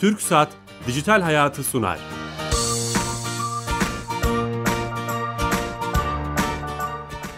Türk 0.00 0.20
Saat 0.20 0.48
Dijital 0.86 1.20
Hayatı 1.20 1.64
sunar. 1.64 1.98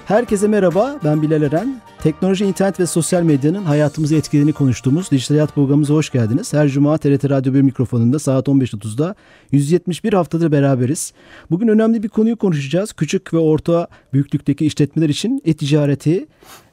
Herkese 0.07 0.49
merhaba, 0.49 1.01
ben 1.05 1.23
Bilal 1.23 1.43
Eren. 1.43 1.81
Teknoloji, 2.03 2.45
internet 2.45 2.81
ve 2.81 2.87
sosyal 2.87 3.23
medyanın 3.23 3.65
hayatımızı 3.65 4.17
etkilediğini 4.17 4.53
konuştuğumuz 4.53 5.11
Dijital 5.11 5.35
Hayat 5.35 5.55
programımıza 5.55 5.95
hoş 5.95 6.11
geldiniz. 6.11 6.53
Her 6.53 6.69
cuma 6.69 6.99
TRT 6.99 7.31
Radyo 7.31 7.55
1 7.55 7.63
mikrofonunda 7.63 8.19
saat 8.19 8.49
15.30'da 8.49 9.15
171 9.53 10.13
haftadır 10.13 10.53
beraberiz. 10.53 11.13
Bugün 11.51 11.69
önemli 11.69 12.03
bir 12.03 12.09
konuyu 12.09 12.37
konuşacağız. 12.37 12.93
Küçük 12.93 13.35
ve 13.35 13.39
orta 13.39 13.89
büyüklükteki 14.13 14.67
işletmeler 14.67 15.09
için 15.09 15.43
e-ticareti 15.45 16.27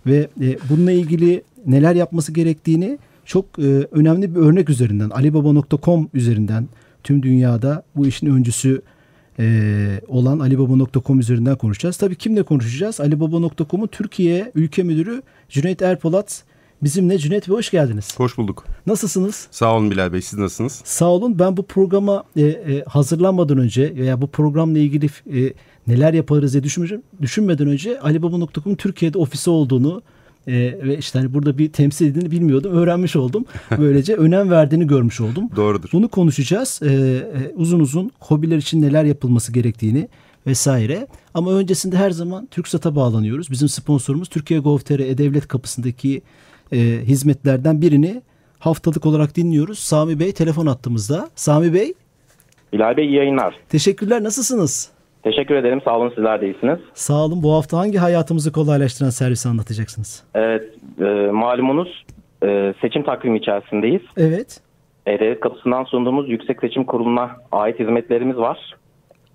ve 0.05 0.30
e, 0.41 0.58
bununla 0.70 0.91
ilgili 0.91 1.44
neler 1.66 1.95
yapması 1.95 2.31
gerektiğini 2.31 2.99
çok 3.29 3.59
e, 3.59 3.88
önemli 3.91 4.35
bir 4.35 4.39
örnek 4.39 4.69
üzerinden, 4.69 5.09
alibaba.com 5.09 6.09
üzerinden 6.13 6.67
tüm 7.03 7.23
dünyada 7.23 7.83
bu 7.95 8.07
işin 8.07 8.27
öncüsü 8.27 8.81
e, 9.39 10.02
olan 10.07 10.39
alibaba.com 10.39 11.19
üzerinden 11.19 11.55
konuşacağız. 11.55 11.97
Tabii 11.97 12.15
kimle 12.15 12.43
konuşacağız? 12.43 12.99
Alibaba.com'un 12.99 13.88
Türkiye 13.88 14.52
Ülke 14.55 14.83
Müdürü 14.83 15.21
Cüneyt 15.49 15.81
Erpolat 15.81 16.43
bizimle. 16.83 17.17
Cüneyt 17.17 17.47
Bey 17.49 17.55
hoş 17.55 17.71
geldiniz. 17.71 18.19
Hoş 18.19 18.38
bulduk. 18.38 18.65
Nasılsınız? 18.85 19.47
Sağ 19.52 19.75
olun 19.75 19.91
Bilal 19.91 20.13
Bey. 20.13 20.21
Siz 20.21 20.39
nasılsınız? 20.39 20.81
Sağ 20.85 21.05
olun. 21.05 21.39
Ben 21.39 21.57
bu 21.57 21.63
programa 21.63 22.23
e, 22.35 22.41
e, 22.41 22.83
hazırlanmadan 22.83 23.57
önce 23.57 23.95
veya 23.95 24.21
bu 24.21 24.27
programla 24.27 24.80
ilgili 24.80 25.05
e, 25.05 25.53
neler 25.88 26.13
yaparız 26.13 26.53
diye 26.53 26.63
düşünmeden 27.21 27.67
önce 27.67 27.99
Alibaba.com'un 27.99 28.75
Türkiye'de 28.75 29.17
ofisi 29.17 29.49
olduğunu 29.49 30.02
e, 30.49 30.88
ve 30.88 30.98
işte 30.98 31.20
hani 31.20 31.34
burada 31.34 31.58
bir 31.58 31.71
temsil 31.71 32.05
edildiğini 32.05 32.31
bilmiyordum. 32.31 32.73
Öğrenmiş 32.73 33.16
oldum. 33.16 33.45
Böylece 33.78 34.16
önem 34.16 34.50
verdiğini 34.52 34.88
görmüş 34.88 35.22
oldum. 35.22 35.50
Doğrudur. 35.55 35.89
Bunu 35.94 36.08
konuşacağız. 36.08 36.80
E, 36.83 36.88
e, 36.88 37.52
uzun 37.55 37.80
uzun 37.80 38.11
hobiler 38.19 38.58
için 38.58 38.81
neler 38.81 39.03
yapılması 39.03 39.53
gerektiğini 39.53 40.08
vesaire. 40.47 41.08
Ama 41.33 41.53
öncesinde 41.53 41.97
her 41.97 42.11
zaman 42.11 42.45
TürkSat'a 42.45 42.95
bağlanıyoruz. 42.95 43.52
Bizim 43.52 43.70
sponsorumuz 43.70 44.30
Türkiye 44.30 44.59
Gov.tr 44.59 45.00
E-Devlet 45.00 45.47
kapısındaki 45.47 46.22
e, 46.72 46.77
hizmetlerden 47.03 47.81
birini 47.81 48.22
haftalık 48.59 49.05
olarak 49.05 49.36
dinliyoruz. 49.36 49.80
Sami 49.80 50.20
Bey 50.20 50.31
telefon 50.31 50.66
attığımızda. 50.66 51.30
Sami 51.36 51.73
Bey. 51.73 51.94
Bilal 52.73 52.97
Bey 52.97 53.05
iyi 53.05 53.16
yayınlar. 53.16 53.55
Teşekkürler. 53.70 54.23
Nasılsınız? 54.23 54.89
Teşekkür 55.23 55.56
ederim. 55.56 55.81
Sağ 55.86 55.98
olun 55.98 56.09
sizler 56.16 56.42
de 56.42 56.45
iyisiniz. 56.45 56.80
Sağ 56.94 57.25
olun. 57.25 57.44
Bu 57.44 57.53
hafta 57.53 57.78
hangi 57.78 57.98
hayatımızı 57.98 58.52
kolaylaştıran 58.52 59.09
servisi 59.09 59.50
anlatacaksınız? 59.50 60.23
Evet. 60.36 60.73
E, 61.00 61.03
malumunuz 61.31 62.06
e, 62.44 62.73
seçim 62.81 63.03
takvimi 63.03 63.38
içerisindeyiz. 63.38 64.02
Evet. 64.17 64.61
E-Devlet 65.06 65.39
kapısından 65.39 65.84
sunduğumuz 65.84 66.30
Yüksek 66.30 66.59
Seçim 66.59 66.84
Kurulu'na 66.84 67.31
ait 67.52 67.80
hizmetlerimiz 67.80 68.38
var. 68.38 68.76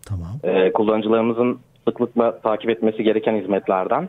Tamam. 0.09 0.31
E, 0.45 0.73
kullanıcılarımızın 0.73 1.59
sıklıkla 1.89 2.41
takip 2.41 2.71
etmesi 2.71 3.03
gereken 3.03 3.37
hizmetlerden 3.37 4.09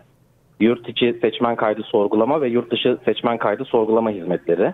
yurt 0.60 0.90
içi 0.90 1.18
seçmen 1.22 1.56
kaydı 1.56 1.82
sorgulama 1.84 2.42
ve 2.42 2.50
yurt 2.50 2.72
dışı 2.72 2.98
seçmen 3.06 3.38
kaydı 3.38 3.66
sorgulama 3.66 4.10
hizmetleri. 4.10 4.74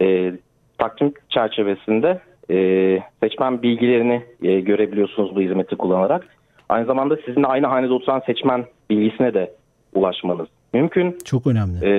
E, 0.00 0.32
takvim 0.78 1.12
çerçevesinde 1.28 2.20
e, 2.50 2.98
seçmen 3.22 3.62
bilgilerini 3.62 4.22
e, 4.42 4.60
görebiliyorsunuz 4.60 5.36
bu 5.36 5.40
hizmeti 5.40 5.76
kullanarak. 5.76 6.26
Aynı 6.68 6.86
zamanda 6.86 7.16
sizinle 7.26 7.46
aynı 7.46 7.66
hanede 7.66 7.92
oturan 7.92 8.22
seçmen 8.26 8.64
bilgisine 8.90 9.34
de 9.34 9.52
ulaşmanız 9.94 10.46
mümkün. 10.72 11.18
Çok 11.24 11.46
önemli. 11.46 11.84
E, 11.84 11.92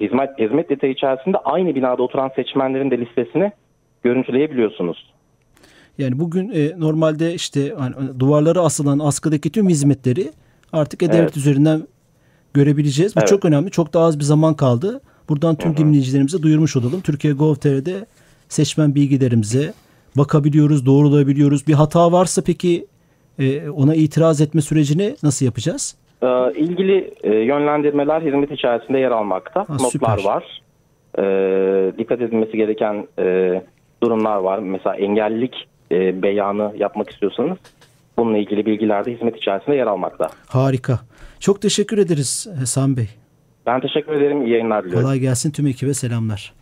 hizmet 0.00 0.38
hizmet 0.38 0.70
detayı 0.70 0.92
içerisinde 0.92 1.36
aynı 1.38 1.74
binada 1.74 2.02
oturan 2.02 2.30
seçmenlerin 2.36 2.90
de 2.90 2.98
listesini 2.98 3.52
görüntüleyebiliyorsunuz. 4.02 5.12
Yani 5.98 6.18
bugün 6.18 6.50
e, 6.50 6.80
normalde 6.80 7.34
işte 7.34 7.74
hani, 7.78 7.94
duvarlara 8.20 8.60
asılan 8.60 8.98
askıdaki 8.98 9.52
tüm 9.52 9.68
hizmetleri 9.68 10.30
artık 10.72 11.02
e-devlet 11.02 11.20
evet. 11.20 11.36
üzerinden 11.36 11.82
görebileceğiz. 12.54 13.16
Bu 13.16 13.20
evet. 13.20 13.28
çok 13.28 13.44
önemli. 13.44 13.70
Çok 13.70 13.94
da 13.94 14.00
az 14.00 14.18
bir 14.18 14.24
zaman 14.24 14.54
kaldı. 14.54 15.00
Buradan 15.28 15.56
tüm 15.56 15.70
Hı-hı. 15.70 15.78
dinleyicilerimize 15.78 16.42
duyurmuş 16.42 16.76
olalım. 16.76 17.00
Türkiye 17.00 17.32
Gov.tr'de 17.32 18.06
seçmen 18.48 18.94
bilgilerimize 18.94 19.72
bakabiliyoruz, 20.16 20.86
doğrulayabiliyoruz. 20.86 21.66
Bir 21.66 21.74
hata 21.74 22.12
varsa 22.12 22.42
peki 22.46 22.86
e, 23.38 23.70
ona 23.70 23.94
itiraz 23.94 24.40
etme 24.40 24.60
sürecini 24.60 25.16
nasıl 25.22 25.46
yapacağız? 25.46 25.96
Ee, 26.22 26.26
ilgili 26.56 27.14
e, 27.22 27.30
yönlendirmeler 27.34 28.20
hizmet 28.20 28.50
içerisinde 28.50 28.98
yer 28.98 29.10
almakta. 29.10 29.60
Ha, 29.60 29.72
Notlar 29.72 29.90
süper. 29.90 30.24
var. 30.24 30.62
Ee, 31.18 31.92
dikkat 31.98 32.20
edilmesi 32.20 32.56
gereken 32.56 33.06
e, 33.18 33.62
durumlar 34.02 34.36
var. 34.36 34.58
Mesela 34.58 34.96
engellilik 34.96 35.54
e, 35.90 36.22
beyanı 36.22 36.72
yapmak 36.78 37.10
istiyorsanız 37.10 37.58
bununla 38.18 38.38
ilgili 38.38 38.66
bilgiler 38.66 39.04
de 39.04 39.12
hizmet 39.12 39.36
içerisinde 39.36 39.76
yer 39.76 39.86
almakta. 39.86 40.28
Harika. 40.46 41.00
Çok 41.40 41.62
teşekkür 41.62 41.98
ederiz 41.98 42.48
Hasan 42.58 42.96
Bey. 42.96 43.08
Ben 43.66 43.80
teşekkür 43.80 44.12
ederim. 44.12 44.42
İyi 44.46 44.50
yayınlar 44.50 44.84
diliyorum. 44.84 45.02
Kolay 45.04 45.18
gelsin 45.18 45.50
tüm 45.50 45.66
ekibe 45.66 45.94
selamlar. 45.94 46.52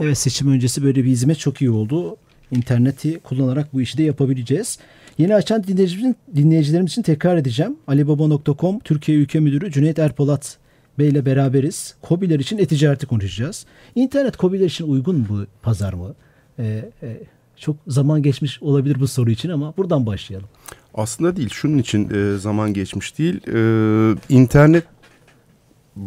Evet 0.00 0.18
seçim 0.18 0.48
öncesi 0.48 0.82
böyle 0.82 1.04
bir 1.04 1.10
hizmet 1.10 1.38
çok 1.38 1.60
iyi 1.60 1.70
oldu. 1.70 2.16
İnterneti 2.50 3.18
kullanarak 3.18 3.74
bu 3.74 3.80
işi 3.80 3.98
de 3.98 4.02
yapabileceğiz. 4.02 4.78
Yeni 5.18 5.34
açan 5.34 5.64
dinleyicilerimizin, 5.66 6.16
dinleyicilerimiz 6.36 6.92
için 6.92 7.02
tekrar 7.02 7.36
edeceğim. 7.36 7.76
Alibaba.com 7.86 8.78
Türkiye 8.78 9.18
Ülke 9.18 9.40
Müdürü 9.40 9.72
Cüneyt 9.72 9.98
Erpolat 9.98 10.58
Bey 10.98 11.08
ile 11.08 11.26
beraberiz. 11.26 11.94
Kobiler 12.02 12.40
için 12.40 12.58
e-ticareti 12.58 13.06
konuşacağız. 13.06 13.66
İnternet 13.94 14.36
kobiler 14.36 14.66
için 14.66 14.88
uygun 14.88 15.16
mu 15.16 15.46
pazar 15.62 15.92
mı? 15.92 16.14
Ee, 16.58 16.84
e, 17.02 17.16
çok 17.56 17.76
zaman 17.86 18.22
geçmiş 18.22 18.62
olabilir 18.62 19.00
bu 19.00 19.08
soru 19.08 19.30
için 19.30 19.48
ama 19.48 19.74
buradan 19.76 20.06
başlayalım. 20.06 20.48
Aslında 20.94 21.36
değil. 21.36 21.48
Şunun 21.52 21.78
için 21.78 22.10
e, 22.10 22.38
zaman 22.38 22.74
geçmiş 22.74 23.18
değil. 23.18 23.40
E, 23.46 24.16
internet 24.28 24.84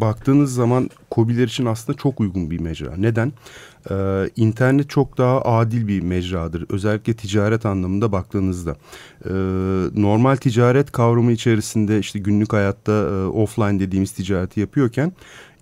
baktığınız 0.01 0.53
zaman 0.53 0.89
kobiler 1.09 1.47
için 1.47 1.65
aslında 1.65 1.97
çok 1.97 2.19
uygun 2.19 2.51
bir 2.51 2.59
mecra. 2.59 2.95
Neden? 2.97 3.33
Ee, 3.91 4.29
internet 4.35 4.89
çok 4.89 5.17
daha 5.17 5.41
adil 5.41 5.87
bir 5.87 6.01
mecradır. 6.01 6.65
Özellikle 6.69 7.13
ticaret 7.13 7.65
anlamında 7.65 8.11
baktığınızda. 8.11 8.75
Ee, 9.25 9.29
normal 9.95 10.35
ticaret 10.35 10.91
kavramı 10.91 11.31
içerisinde 11.31 11.99
işte 11.99 12.19
günlük 12.19 12.53
hayatta 12.53 12.91
e, 12.91 13.25
offline 13.25 13.79
dediğimiz 13.79 14.11
ticareti 14.11 14.59
yapıyorken 14.59 15.11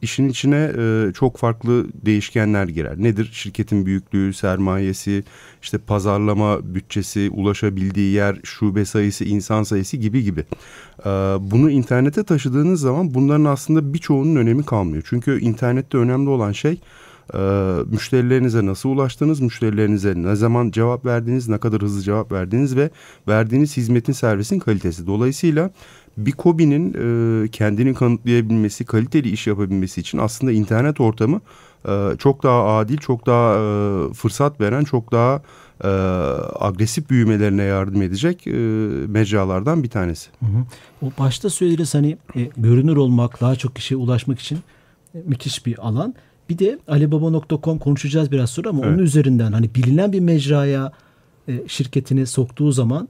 işin 0.02 0.30
içine 0.30 0.72
e, 0.78 1.14
çok 1.14 1.38
farklı 1.38 1.86
değişkenler 1.94 2.66
girer. 2.66 2.98
Nedir? 2.98 3.30
Şirketin 3.34 3.86
büyüklüğü, 3.86 4.34
sermayesi, 4.34 5.24
işte 5.62 5.78
pazarlama 5.78 6.76
bütçesi, 6.76 7.30
ulaşabildiği 7.30 8.14
yer, 8.14 8.40
şube 8.44 8.86
sayısı, 8.86 9.26
insan 9.26 9.64
sayısı 9.64 9.98
gibi 9.98 10.24
gibi. 10.24 10.46
E, 11.00 11.10
bunu 11.40 11.72
internete 11.72 12.24
taşıdığınız 12.24 12.82
zaman 12.82 13.14
bunların 13.14 13.46
aslında 13.46 13.94
birçoğunun 13.94 14.36
önemi 14.36 14.66
kalmıyor. 14.66 15.04
Çünkü 15.10 15.40
internette 15.40 15.98
önemli 15.98 16.30
olan 16.30 16.52
şey 16.52 16.82
e, 17.34 17.40
müşterilerinize 17.86 18.66
nasıl 18.66 18.90
ulaştınız, 18.90 19.40
müşterilerinize 19.40 20.14
ne 20.16 20.36
zaman 20.36 20.72
cevap 20.72 21.06
verdiniz, 21.06 21.48
ne 21.48 21.58
kadar 21.58 21.82
hızlı 21.82 22.02
cevap 22.02 22.32
verdiniz 22.32 22.76
ve 22.76 22.90
verdiğiniz 23.28 23.78
hizmetin 23.78 24.14
servisin 24.14 24.60
kalitesi. 24.60 25.08
Dolayısıyla 25.08 25.72
bir 26.18 26.32
KOBİ'nin 26.32 26.94
e, 26.94 27.48
kendini 27.48 27.94
kanıtlayabilmesi, 27.94 28.86
kaliteli 28.86 29.30
iş 29.30 29.48
yapabilmesi 29.48 30.02
için 30.02 30.18
aslında 30.18 30.52
internet 30.52 31.02
ortamı 31.02 31.42
e, 31.88 32.12
çok 32.18 32.44
daha 32.44 32.78
adil, 32.78 32.98
çok 32.98 33.26
daha 33.26 33.56
e, 33.56 34.14
fırsat 34.14 34.62
veren, 34.62 34.84
çok 34.84 35.12
daha 35.12 35.42
e, 35.84 35.88
agresif 36.60 37.10
büyümelerine 37.10 37.64
yardım 37.64 38.02
edecek 38.02 38.48
e, 38.48 38.52
mecralardan 39.08 39.84
bir 39.84 39.90
tanesi. 39.90 40.30
Hı 40.40 40.46
hı. 40.46 40.66
O 41.02 41.12
başta 41.20 41.50
söylediğiniz 41.50 41.94
hani 41.94 42.18
e, 42.36 42.50
görünür 42.58 42.96
olmak, 42.96 43.42
daha 43.42 43.56
çok 43.56 43.76
kişiye 43.76 43.98
ulaşmak 43.98 44.40
için 44.40 44.60
e, 45.16 45.18
müthiş 45.26 45.66
bir 45.66 45.88
alan. 45.88 46.16
Bir 46.50 46.60
de 46.60 46.80
alibaba.com 46.88 47.80
konuşacağız 47.80 48.32
biraz 48.32 48.50
sonra 48.50 48.70
ama 48.70 48.80
evet. 48.80 48.90
onun 48.90 49.04
üzerinden 49.04 49.52
hani 49.52 49.76
bilinen 49.76 50.12
bir 50.12 50.20
mecraya 50.20 50.92
e, 51.48 51.68
şirketini 51.68 52.28
soktuğu 52.28 52.72
zaman 52.72 53.10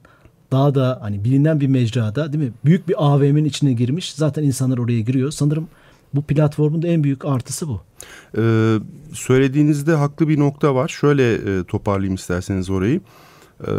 daha 0.52 0.76
da 0.76 1.00
hani 1.02 1.24
bilinen 1.24 1.60
bir 1.60 1.68
mecrada 1.68 2.34
değil 2.34 2.44
mi? 2.44 2.52
Büyük 2.66 2.88
bir 2.88 2.96
AVM'nin 2.98 3.46
içine 3.46 3.74
girmiş. 3.74 4.14
Zaten 4.14 4.44
insanlar 4.44 4.78
oraya 4.78 5.02
giriyor. 5.02 5.32
Sanırım 5.32 5.68
bu 6.14 6.22
platformun 6.22 6.82
da 6.82 6.88
en 6.88 7.04
büyük 7.04 7.26
artısı 7.26 7.68
bu. 7.68 7.82
Ee, 8.38 8.78
söylediğinizde 9.14 9.94
haklı 9.94 10.28
bir 10.28 10.40
nokta 10.40 10.76
var. 10.76 10.88
Şöyle 10.88 11.34
e, 11.34 11.64
toparlayayım 11.64 12.16
isterseniz 12.16 12.70
orayı. 12.70 13.02
Ee, 13.68 13.72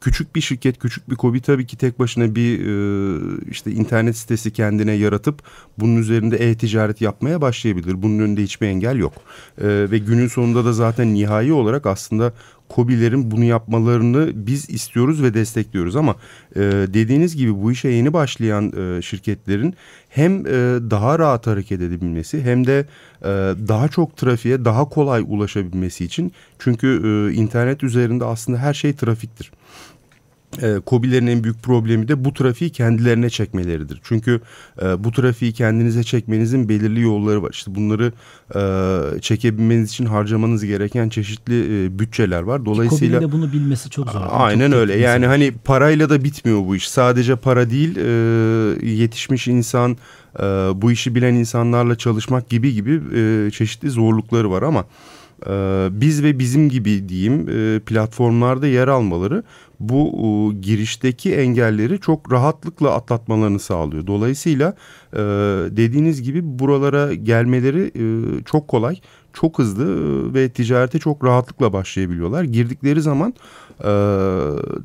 küçük 0.00 0.36
bir 0.36 0.40
şirket, 0.40 0.78
küçük 0.78 1.10
bir 1.10 1.16
kobi 1.16 1.40
tabii 1.40 1.66
ki 1.66 1.76
tek 1.76 1.98
başına 1.98 2.34
bir 2.34 2.60
e, 2.60 3.50
işte 3.50 3.70
internet 3.70 4.16
sitesi 4.16 4.52
kendine 4.52 4.92
yaratıp 4.92 5.42
bunun 5.78 5.96
üzerinde 5.96 6.36
e-ticaret 6.36 7.00
yapmaya 7.00 7.40
başlayabilir. 7.40 8.02
Bunun 8.02 8.18
önünde 8.18 8.42
hiçbir 8.42 8.66
engel 8.66 8.96
yok. 8.96 9.12
E, 9.58 9.66
ve 9.90 9.98
günün 9.98 10.28
sonunda 10.28 10.64
da 10.64 10.72
zaten 10.72 11.14
nihai 11.14 11.52
olarak 11.52 11.86
aslında 11.86 12.32
Kobilerin 12.68 13.30
bunu 13.30 13.44
yapmalarını 13.44 14.30
biz 14.34 14.70
istiyoruz 14.70 15.22
ve 15.22 15.34
destekliyoruz. 15.34 15.96
Ama 15.96 16.16
e, 16.56 16.60
dediğiniz 16.70 17.36
gibi 17.36 17.62
bu 17.62 17.72
işe 17.72 17.88
yeni 17.88 18.12
başlayan 18.12 18.72
e, 18.76 19.02
şirketlerin 19.02 19.74
hem 20.08 20.46
e, 20.46 20.50
daha 20.90 21.18
rahat 21.18 21.46
hareket 21.46 21.80
edebilmesi 21.80 22.42
hem 22.42 22.66
de 22.66 22.86
e, 23.22 23.28
daha 23.68 23.88
çok 23.88 24.16
trafiğe 24.16 24.64
daha 24.64 24.88
kolay 24.88 25.24
ulaşabilmesi 25.26 26.04
için. 26.04 26.32
Çünkü 26.58 26.86
e, 27.04 27.34
internet 27.34 27.82
üzerinde 27.82 28.24
aslında 28.24 28.58
her 28.58 28.74
şey 28.74 28.92
trafiktir 28.92 29.52
e, 30.62 30.80
COBİ'lerin 30.86 31.26
en 31.26 31.44
büyük 31.44 31.62
problemi 31.62 32.08
de 32.08 32.24
bu 32.24 32.32
trafiği 32.34 32.70
kendilerine 32.70 33.30
çekmeleridir. 33.30 34.00
Çünkü 34.02 34.40
e, 34.82 35.04
bu 35.04 35.12
trafiği 35.12 35.52
kendinize 35.52 36.02
çekmenizin 36.02 36.68
belirli 36.68 37.00
yolları 37.00 37.42
var. 37.42 37.50
İşte 37.52 37.74
bunları 37.74 38.12
e, 38.54 39.20
çekebilmeniz 39.20 39.90
için 39.90 40.06
harcamanız 40.06 40.64
gereken 40.64 41.08
çeşitli 41.08 41.84
e, 41.84 41.98
bütçeler 41.98 42.42
var. 42.42 42.66
Dolayısıyla 42.66 43.20
de 43.20 43.32
bunu 43.32 43.52
bilmesi 43.52 43.90
çok 43.90 44.10
zor. 44.10 44.20
Aynen 44.30 44.70
çok 44.70 44.80
öyle. 44.80 44.96
Yani 44.96 45.26
hani 45.26 45.52
parayla 45.64 46.10
da 46.10 46.24
bitmiyor 46.24 46.66
bu 46.66 46.76
iş. 46.76 46.88
Sadece 46.88 47.36
para 47.36 47.70
değil, 47.70 47.96
e, 47.96 48.86
yetişmiş 48.86 49.48
insan, 49.48 49.96
e, 50.38 50.42
bu 50.74 50.92
işi 50.92 51.14
bilen 51.14 51.34
insanlarla 51.34 51.98
çalışmak 51.98 52.48
gibi 52.48 52.74
gibi 52.74 53.00
e, 53.14 53.50
çeşitli 53.50 53.90
zorlukları 53.90 54.50
var 54.50 54.62
ama 54.62 54.84
e, 55.46 55.88
biz 55.90 56.22
ve 56.22 56.38
bizim 56.38 56.68
gibi 56.68 57.08
diyeyim 57.08 57.48
e, 57.48 57.80
platformlarda 57.80 58.66
yer 58.66 58.88
almaları 58.88 59.42
bu 59.80 60.06
e, 60.06 60.58
girişteki 60.60 61.34
engelleri 61.34 62.00
çok 62.00 62.32
rahatlıkla 62.32 62.94
atlatmalarını 62.94 63.58
sağlıyor. 63.58 64.06
Dolayısıyla 64.06 64.74
e, 65.12 65.18
dediğiniz 65.76 66.22
gibi 66.22 66.58
buralara 66.58 67.14
gelmeleri 67.14 67.92
e, 67.94 68.04
çok 68.44 68.68
kolay, 68.68 69.00
çok 69.32 69.58
hızlı 69.58 69.84
e, 69.84 70.34
ve 70.34 70.48
ticarete 70.48 70.98
çok 70.98 71.24
rahatlıkla 71.24 71.72
başlayabiliyorlar. 71.72 72.44
Girdikleri 72.44 73.02
zaman 73.02 73.34
e, 73.80 73.90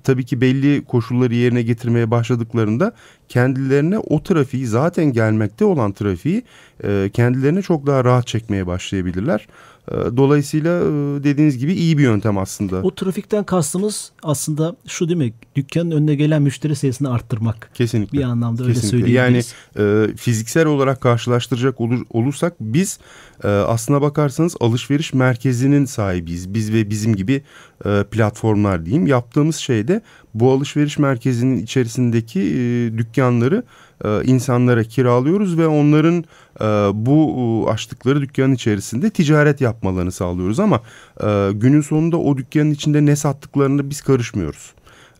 tabii 0.03 0.25
ki 0.25 0.41
belli 0.41 0.85
koşulları 0.85 1.35
yerine 1.35 1.61
getirmeye 1.61 2.11
başladıklarında 2.11 2.93
kendilerine 3.29 3.97
o 3.99 4.23
trafiği 4.23 4.67
zaten 4.67 5.05
gelmekte 5.05 5.65
olan 5.65 5.91
trafiği 5.91 6.43
e, 6.83 7.09
kendilerine 7.13 7.61
çok 7.61 7.87
daha 7.87 8.03
rahat 8.03 8.27
çekmeye 8.27 8.67
başlayabilirler. 8.67 9.47
Ee, 9.91 9.95
dolayısıyla 10.17 10.79
e, 10.79 10.83
dediğiniz 11.23 11.57
gibi 11.57 11.73
iyi 11.73 11.97
bir 11.97 12.03
yöntem 12.03 12.37
aslında. 12.37 12.81
O 12.81 12.95
trafikten 12.95 13.43
kastımız 13.43 14.11
aslında 14.23 14.75
şu 14.87 15.07
değil 15.07 15.17
mi? 15.17 15.33
Dükkanın 15.55 15.91
önüne 15.91 16.15
gelen 16.15 16.41
müşteri 16.41 16.75
sayısını 16.75 17.13
arttırmak. 17.13 17.71
Kesinlikle. 17.73 18.17
Bir 18.17 18.23
anlamda 18.23 18.63
öyle 18.63 18.73
Kesinlikle. 18.73 18.99
söyleyebiliriz. 18.99 19.53
Yani 19.77 20.07
e, 20.11 20.15
fiziksel 20.15 20.65
olarak 20.65 21.01
karşılaştıracak 21.01 21.81
olur, 21.81 22.05
olursak 22.09 22.53
biz 22.59 22.99
e, 23.43 23.47
aslına 23.47 24.01
bakarsanız 24.01 24.55
alışveriş 24.59 25.13
merkezinin 25.13 25.85
sahibiyiz. 25.85 26.53
Biz 26.53 26.73
ve 26.73 26.89
bizim 26.89 27.15
gibi 27.15 27.43
e, 27.85 28.03
platformlar 28.11 28.85
diyeyim. 28.85 29.07
Yaptığımız 29.07 29.55
şey 29.55 29.87
de 29.87 30.01
bu 30.33 30.51
alışveriş 30.51 30.97
merkezinin 30.97 31.57
içerisindeki 31.57 32.39
e, 32.39 32.97
dükkanları 32.97 33.63
e, 34.05 34.23
insanlara 34.23 34.83
kiralıyoruz 34.83 35.57
ve 35.57 35.67
onların 35.67 36.23
e, 36.61 36.65
bu 37.05 37.35
e, 37.67 37.71
açtıkları 37.71 38.21
dükkanın 38.21 38.53
içerisinde 38.53 39.09
ticaret 39.09 39.61
yapmalarını 39.61 40.11
sağlıyoruz 40.11 40.59
ama 40.59 40.81
e, 41.23 41.49
günün 41.53 41.81
sonunda 41.81 42.17
o 42.17 42.37
dükkanın 42.37 42.71
içinde 42.71 43.05
ne 43.05 43.15
sattıklarını 43.15 43.89
biz 43.89 44.01
karışmıyoruz. 44.01 44.73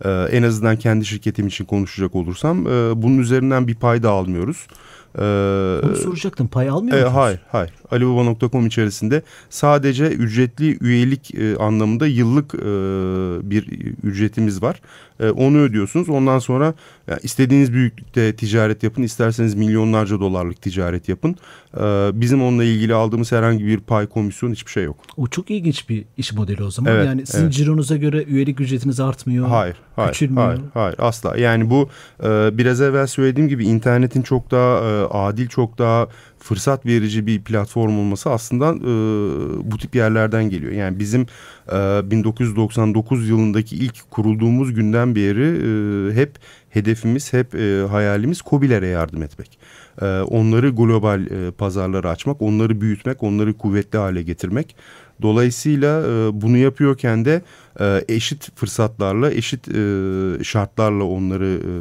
E, 0.06 0.10
en 0.10 0.44
azından 0.44 0.76
kendi 0.76 1.06
şirketim 1.06 1.48
için 1.48 1.66
konuşacak 1.66 2.16
olursam 2.16 2.68
e, 2.68 3.02
bunun 3.02 3.18
üzerinden 3.18 3.68
bir 3.68 3.76
pay 3.76 4.04
da 4.04 4.10
almıyoruz. 4.10 4.68
Ee, 5.18 5.22
Onu 5.84 5.96
soracaktım. 5.96 6.48
Pay 6.48 6.70
almıyor 6.70 6.98
e, 6.98 7.02
musunuz? 7.02 7.18
Hayır, 7.18 7.40
hayır. 7.52 7.72
Alibaba.com 7.92 8.68
içerisinde 8.68 9.22
sadece 9.50 10.08
ücretli 10.08 10.78
üyelik 10.82 11.36
e, 11.36 11.58
anlamında 11.58 12.08
yıllık 12.08 12.56
e, 12.56 12.60
bir 13.50 13.68
ücretimiz 14.04 14.62
var. 14.62 14.82
E, 15.20 15.30
onu 15.30 15.58
ödüyorsunuz. 15.58 16.10
Ondan 16.10 16.40
sonra 16.40 16.74
yani 17.08 17.20
istediğiniz 17.24 17.74
büyüklükte 17.74 18.36
ticaret 18.36 18.84
yapın. 18.84 19.04
isterseniz 19.04 19.56
milyonlarca 19.56 20.20
dolarlık 20.20 20.62
ticaret 20.62 21.10
yapın. 21.10 21.36
E, 21.78 21.82
bizim 22.14 22.44
onunla 22.44 22.64
ilgili 22.64 22.94
aldığımız 22.94 23.32
herhangi 23.32 23.66
bir 23.66 23.80
pay 23.80 24.08
komisyon 24.08 24.52
hiçbir 24.52 24.72
şey 24.72 24.84
yok. 24.84 24.98
O 25.18 25.28
çok 25.28 25.52
ilginç 25.52 25.90
bir 25.90 26.06
iş 26.18 26.34
modeli 26.34 26.64
o 26.64 26.72
zaman. 26.72 26.94
Evet, 26.94 27.06
yani 27.06 27.26
sizin 27.26 27.44
evet. 27.44 27.54
cironuza 27.54 27.98
göre 27.98 28.24
üyelik 28.24 28.60
ücretiniz 28.60 29.00
artmıyor. 29.00 29.48
Hayır, 29.48 29.76
hayır, 29.96 30.12
küçülmüyor. 30.12 30.48
hayır, 30.48 30.62
hayır 30.74 30.96
asla. 31.00 31.38
Yani 31.38 31.70
bu 31.70 31.90
e, 32.24 32.58
biraz 32.58 32.82
evvel 32.82 33.08
söylediğim 33.08 33.50
gibi 33.50 33.66
internetin 33.66 34.22
çok 34.22 34.52
daha 34.52 34.78
e, 34.78 35.01
adil, 35.12 35.48
çok 35.48 35.78
daha 35.78 36.08
fırsat 36.40 36.86
verici 36.86 37.28
bir 37.28 37.42
platform 37.42 38.00
olması 38.00 38.30
aslında 38.30 38.66
e, 38.76 38.92
bu 39.72 39.78
tip 39.78 39.96
yerlerden 39.96 40.50
geliyor. 40.50 40.72
Yani 40.72 41.00
bizim 41.00 41.22
e, 41.72 42.12
1999 42.12 43.30
yılındaki 43.30 43.76
ilk 43.76 44.12
kurulduğumuz 44.12 44.74
günden 44.74 45.16
beri 45.16 45.48
e, 46.12 46.16
hep 46.16 46.36
hedefimiz, 46.70 47.34
hep 47.34 47.56
e, 47.56 47.88
hayalimiz 47.90 48.42
COBİ'lere 48.50 48.88
yardım 48.88 49.24
etmek. 49.24 49.60
E, 50.02 50.06
onları 50.06 50.70
global 50.70 51.26
e, 51.26 51.52
pazarlara 51.52 52.10
açmak, 52.10 52.42
onları 52.42 52.82
büyütmek, 52.82 53.24
onları 53.24 53.54
kuvvetli 53.54 53.98
hale 54.00 54.22
getirmek. 54.24 54.76
Dolayısıyla 55.22 56.02
e, 56.02 56.42
bunu 56.42 56.58
yapıyorken 56.58 57.26
de 57.26 57.42
e, 57.80 58.06
eşit 58.08 58.56
fırsatlarla, 58.56 59.32
eşit 59.32 59.68
e, 59.68 60.44
şartlarla 60.44 61.04
onları 61.04 61.60
e, 61.60 61.72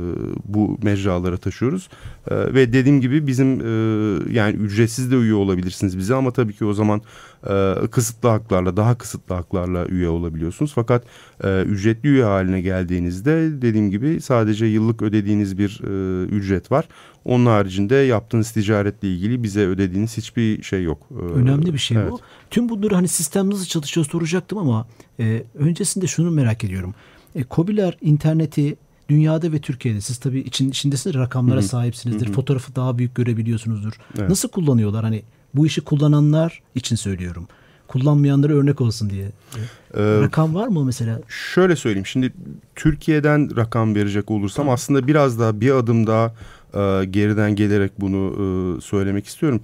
bu 0.45 0.79
mecralara 0.83 1.37
taşıyoruz. 1.37 1.89
E, 2.31 2.55
ve 2.55 2.73
dediğim 2.73 3.01
gibi 3.01 3.27
bizim 3.27 3.61
e, 3.61 4.33
yani 4.33 4.57
ücretsiz 4.57 5.11
de 5.11 5.17
üye 5.17 5.35
olabilirsiniz 5.35 5.99
bize 5.99 6.15
ama 6.15 6.31
tabii 6.31 6.53
ki 6.53 6.65
o 6.65 6.73
zaman 6.73 7.03
e, 7.51 7.75
kısıtlı 7.91 8.29
haklarla, 8.29 8.77
daha 8.77 8.99
kısıtlı 8.99 9.35
haklarla 9.35 9.87
üye 9.87 10.09
olabiliyorsunuz. 10.09 10.73
Fakat 10.75 11.05
e, 11.45 11.63
ücretli 11.63 12.09
üye 12.09 12.25
haline 12.25 12.61
geldiğinizde 12.61 13.63
dediğim 13.63 13.91
gibi 13.91 14.21
sadece 14.21 14.67
yıllık 14.67 15.03
ödediğiniz 15.03 15.59
bir 15.59 15.81
e, 15.85 16.25
ücret 16.25 16.73
var. 16.73 16.89
Onun 17.25 17.47
haricinde 17.47 17.95
yaptığınız 17.95 18.51
ticaretle 18.51 19.09
ilgili 19.09 19.43
bize 19.43 19.67
ödediğiniz 19.67 20.17
hiçbir 20.17 20.63
şey 20.63 20.83
yok. 20.83 21.09
E, 21.11 21.15
Önemli 21.15 21.73
bir 21.73 21.79
şey 21.79 21.97
evet. 21.97 22.11
bu. 22.11 22.21
Tüm 22.51 22.69
bunları 22.69 22.95
hani 22.95 23.09
sistem 23.09 23.51
nasıl 23.51 23.65
çalışıyor 23.65 24.07
soracaktım 24.07 24.59
ama 24.59 24.87
e, 25.21 25.43
öncesinde 25.81 26.07
şunu 26.07 26.31
merak 26.31 26.65
ediyorum. 26.65 26.95
E, 27.37 27.45
COBİ'ler 27.51 27.99
interneti 28.01 28.77
dünyada 29.09 29.53
ve 29.53 29.59
Türkiye'de 29.59 30.01
siz 30.01 30.19
tabii 30.19 30.41
için 30.41 30.71
içindesiniz 30.71 31.17
rakamlara 31.17 31.61
Hı-hı. 31.61 31.69
sahipsinizdir. 31.69 32.27
Hı-hı. 32.27 32.35
Fotoğrafı 32.35 32.77
daha 32.77 32.99
büyük 32.99 33.15
görebiliyorsunuzdur. 33.15 33.93
Evet. 34.19 34.29
Nasıl 34.29 34.49
kullanıyorlar? 34.49 35.05
Hani 35.05 35.23
bu 35.55 35.67
işi 35.67 35.81
kullananlar 35.81 36.63
için 36.75 36.97
söylüyorum. 36.97 37.49
Kullanmayanlara 37.89 38.53
örnek 38.53 38.81
olsun 38.81 39.11
diye. 39.11 39.25
Ee, 39.25 40.21
rakam 40.21 40.55
var 40.55 40.69
mı 40.69 40.85
mesela? 40.85 41.21
Şöyle 41.29 41.77
söyleyeyim. 41.77 42.07
Şimdi 42.07 42.33
Türkiye'den 42.77 43.57
rakam 43.57 43.95
verecek 43.95 44.31
olursam 44.31 44.69
aslında 44.69 45.07
biraz 45.07 45.39
daha 45.39 45.61
bir 45.61 45.71
adım 45.71 46.07
daha 46.07 46.35
e, 46.75 47.05
geriden 47.05 47.57
gelerek 47.57 47.93
bunu 47.99 48.33
e, 48.37 48.81
söylemek 48.81 49.27
istiyorum. 49.27 49.61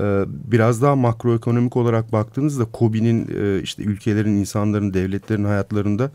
E, 0.00 0.24
biraz 0.28 0.82
daha 0.82 0.96
makroekonomik 0.96 1.76
olarak 1.76 2.12
baktığınızda 2.12 2.66
COBİ'nin 2.74 3.28
e, 3.42 3.62
işte 3.62 3.82
ülkelerin, 3.82 4.36
insanların, 4.36 4.94
devletlerin 4.94 5.44
hayatlarında 5.44 6.10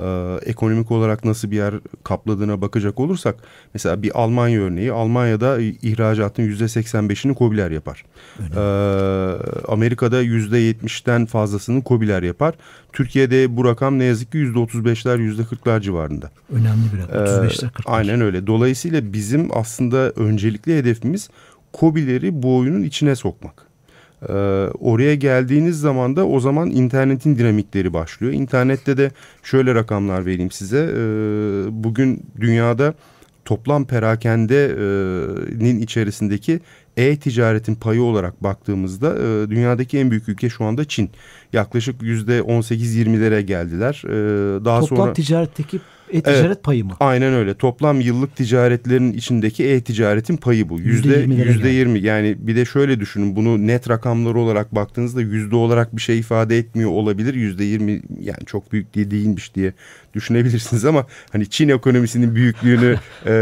e, 0.00 0.38
ekonomik 0.46 0.90
olarak 0.90 1.24
nasıl 1.24 1.50
bir 1.50 1.56
yer 1.56 1.74
kapladığına 2.04 2.60
bakacak 2.60 3.00
olursak 3.00 3.36
mesela 3.74 4.02
bir 4.02 4.20
Almanya 4.20 4.60
örneği 4.60 4.92
Almanya'da 4.92 5.60
ihracatın 5.60 6.42
yüzde 6.42 6.64
85'ini 6.64 7.34
kobiler 7.34 7.70
yapar. 7.70 8.04
E, 8.56 8.60
Amerika'da 9.68 10.20
yüzde 10.20 10.70
70'ten 10.70 11.26
fazlasını 11.26 11.84
kobiler 11.84 12.22
yapar. 12.22 12.54
Türkiye'de 12.92 13.56
bu 13.56 13.64
rakam 13.64 13.98
ne 13.98 14.04
yazık 14.04 14.32
ki 14.32 14.38
yüzde 14.38 14.58
35'ler 14.58 15.18
yüzde 15.20 15.42
40'lar 15.42 15.82
civarında. 15.82 16.30
Önemli 16.52 16.92
bir 16.94 16.98
rakam. 16.98 17.44
35'ler 17.44 17.70
40'lar. 17.70 17.82
Aynen 17.86 18.20
öyle. 18.20 18.46
Dolayısıyla 18.46 19.12
bizim 19.12 19.48
aslında 19.56 20.10
öncelikli 20.10 20.78
hedefimiz 20.78 21.28
kobileri 21.76 22.42
bu 22.42 22.56
oyunun 22.56 22.82
içine 22.82 23.16
sokmak. 23.16 23.66
Ee, 24.28 24.32
oraya 24.80 25.14
geldiğiniz 25.14 25.80
zaman 25.80 26.16
da 26.16 26.26
o 26.26 26.40
zaman 26.40 26.70
internetin 26.70 27.38
dinamikleri 27.38 27.92
başlıyor. 27.92 28.32
İnternette 28.32 28.96
de 28.96 29.10
şöyle 29.42 29.74
rakamlar 29.74 30.26
vereyim 30.26 30.50
size. 30.50 30.78
Ee, 30.78 30.98
bugün 31.70 32.22
dünyada 32.40 32.94
toplam 33.44 33.86
perakendenin 33.86 35.80
içerisindeki 35.80 36.60
e-ticaretin 36.96 37.74
payı 37.74 38.02
olarak 38.02 38.42
baktığımızda 38.42 39.14
e, 39.14 39.50
dünyadaki 39.50 39.98
en 39.98 40.10
büyük 40.10 40.28
ülke 40.28 40.48
şu 40.48 40.64
anda 40.64 40.84
Çin. 40.84 41.10
Yaklaşık 41.52 42.02
yüzde 42.02 42.38
18-20'lere 42.38 43.40
geldiler. 43.40 44.02
E, 44.04 44.10
daha 44.64 44.80
Toplam 44.80 44.98
sonra 44.98 45.12
ticaretteki 45.12 45.80
E-ticaret 46.12 46.46
evet, 46.46 46.62
payı 46.62 46.84
mı? 46.84 46.96
Aynen 47.00 47.34
öyle. 47.34 47.54
Toplam 47.54 48.00
yıllık 48.00 48.36
ticaretlerin 48.36 49.12
içindeki 49.12 49.64
e-ticaretin 49.64 50.36
payı 50.36 50.68
bu. 50.68 50.80
Yüzde, 50.80 51.18
yüzde 51.18 51.68
yirmi. 51.68 51.98
Yani 51.98 52.36
bir 52.38 52.56
de 52.56 52.64
şöyle 52.64 53.00
düşünün 53.00 53.36
bunu 53.36 53.66
net 53.66 53.88
rakamlar 53.88 54.34
olarak 54.34 54.74
baktığınızda 54.74 55.20
yüzde 55.20 55.56
olarak 55.56 55.96
bir 55.96 56.02
şey 56.02 56.18
ifade 56.18 56.58
etmiyor 56.58 56.90
olabilir. 56.90 57.34
Yüzde 57.34 57.64
yirmi 57.64 58.02
yani 58.20 58.44
çok 58.46 58.72
büyük 58.72 58.94
değilmiş 58.94 59.54
diye 59.54 59.72
düşünebilirsiniz 60.16 60.84
ama 60.84 61.06
hani 61.32 61.50
Çin 61.50 61.68
ekonomisinin 61.68 62.34
büyüklüğünü 62.34 62.96
e, 63.26 63.32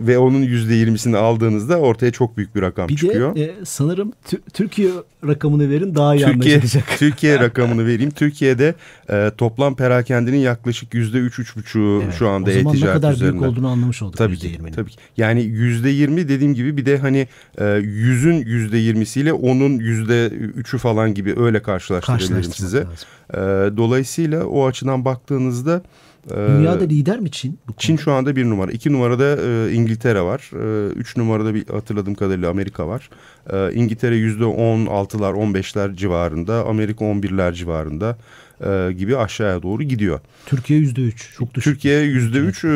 ve 0.00 0.18
onun 0.18 0.42
yüzde 0.42 0.74
yirmisini 0.74 1.16
aldığınızda 1.16 1.78
ortaya 1.78 2.12
çok 2.12 2.36
büyük 2.36 2.54
bir 2.54 2.62
rakam 2.62 2.88
bir 2.88 2.96
çıkıyor. 2.96 3.34
Bir 3.34 3.40
de 3.40 3.44
e, 3.44 3.64
sanırım 3.64 4.12
Türkiye 4.52 4.90
rakamını 5.26 5.70
verin 5.70 5.94
daha 5.94 6.14
iyi 6.14 6.24
Türkiye, 6.24 6.54
anlaşılacak. 6.54 6.84
Türkiye 6.98 7.38
rakamını 7.40 7.86
vereyim. 7.86 8.10
Türkiye'de 8.10 8.74
e, 9.10 9.30
toplam 9.38 9.76
perakendinin 9.76 10.38
yaklaşık 10.38 10.94
yüzde 10.94 11.18
üç, 11.18 11.38
üç 11.38 11.56
buçuğu 11.56 12.00
evet, 12.04 12.14
şu 12.18 12.28
anda 12.28 12.50
e-ticaret 12.50 12.74
üzerinden. 12.74 12.76
O 12.76 12.78
zaman 12.78 12.96
ne 12.96 13.00
kadar 13.00 13.12
üzerinden. 13.12 13.40
büyük 13.40 13.52
olduğunu 13.52 13.68
anlamış 13.68 14.02
olduk 14.02 14.16
tabii 14.16 14.38
ki, 14.38 14.58
tabii 14.74 14.90
ki. 14.90 14.96
Yani 15.16 15.42
yüzde 15.42 15.90
yirmi 15.90 16.28
dediğim 16.28 16.54
gibi 16.54 16.76
bir 16.76 16.86
de 16.86 16.98
hani 16.98 17.28
e, 17.58 17.66
yüzün 17.84 18.34
yüzde 18.34 18.78
yirmisiyle 18.78 19.32
onun 19.32 19.78
yüzde 19.78 20.28
üçü 20.28 20.78
falan 20.78 21.14
gibi 21.14 21.40
öyle 21.40 21.62
karşılaştırabilirim 21.62 22.52
size. 22.52 22.86
E, 23.34 23.36
dolayısıyla 23.76 24.46
o 24.46 24.66
açıdan 24.66 25.04
baktığınızda 25.04 25.82
Dünyada 26.30 26.84
lider 26.84 27.20
mi 27.20 27.30
Çin? 27.30 27.58
Bu 27.68 27.72
Çin 27.78 27.96
şu 27.96 28.12
anda 28.12 28.36
bir 28.36 28.44
numara. 28.44 28.70
İki 28.70 28.92
numarada 28.92 29.36
e, 29.42 29.72
İngiltere 29.72 30.20
var. 30.20 30.50
E, 30.54 30.92
üç 30.92 31.16
numarada 31.16 31.54
bir 31.54 31.68
hatırladığım 31.68 32.14
kadarıyla 32.14 32.50
Amerika 32.50 32.88
var. 32.88 33.10
E, 33.52 33.74
İngiltere 33.74 34.16
yüzde 34.16 34.44
on 34.44 34.86
altılar, 34.86 35.32
on 35.32 35.54
beşler 35.54 35.94
civarında. 35.94 36.66
Amerika 36.66 37.04
on 37.04 37.22
birler 37.22 37.52
civarında 37.52 38.18
e, 38.66 38.92
gibi 38.92 39.16
aşağıya 39.16 39.62
doğru 39.62 39.82
gidiyor. 39.82 40.20
Türkiye 40.46 40.78
yüzde 40.78 41.00
üç. 41.00 41.34
Çok 41.38 41.54
düşük. 41.54 41.74
Türkiye 41.74 42.00
yüzde 42.00 42.38
üç 42.38 42.64
e, 42.64 42.68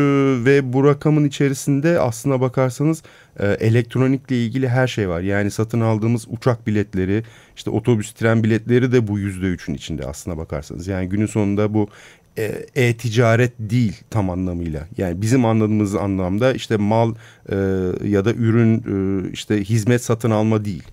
ve 0.45 0.73
bu 0.73 0.85
rakamın 0.85 1.25
içerisinde 1.25 2.01
aslına 2.01 2.41
bakarsanız 2.41 3.03
e, 3.41 3.47
elektronikle 3.47 4.45
ilgili 4.45 4.69
her 4.69 4.87
şey 4.87 5.09
var. 5.09 5.21
Yani 5.21 5.51
satın 5.51 5.81
aldığımız 5.81 6.27
uçak 6.29 6.67
biletleri, 6.67 7.23
işte 7.57 7.71
otobüs, 7.71 8.13
tren 8.13 8.45
biletleri 8.45 8.93
de 8.93 9.09
bu 9.09 9.19
yüzde 9.19 9.47
üçün 9.47 9.75
içinde 9.75 10.07
aslına 10.07 10.39
bakarsanız. 10.39 10.87
Yani 10.87 11.09
günün 11.09 11.27
sonunda 11.27 11.75
bu 11.75 11.89
e-ticaret 12.75 13.53
değil 13.59 13.95
tam 14.11 14.31
anlamıyla. 14.31 14.89
Yani 14.97 15.23
bizim 15.23 15.45
anladığımız 15.45 15.95
anlamda 15.95 16.53
işte 16.53 16.77
mal 16.77 17.15
e, 17.49 17.57
ya 18.05 18.25
da 18.25 18.33
ürün 18.33 18.79
e, 18.79 19.31
işte 19.33 19.65
hizmet 19.65 20.05
satın 20.05 20.31
alma 20.31 20.65
değil. 20.65 20.85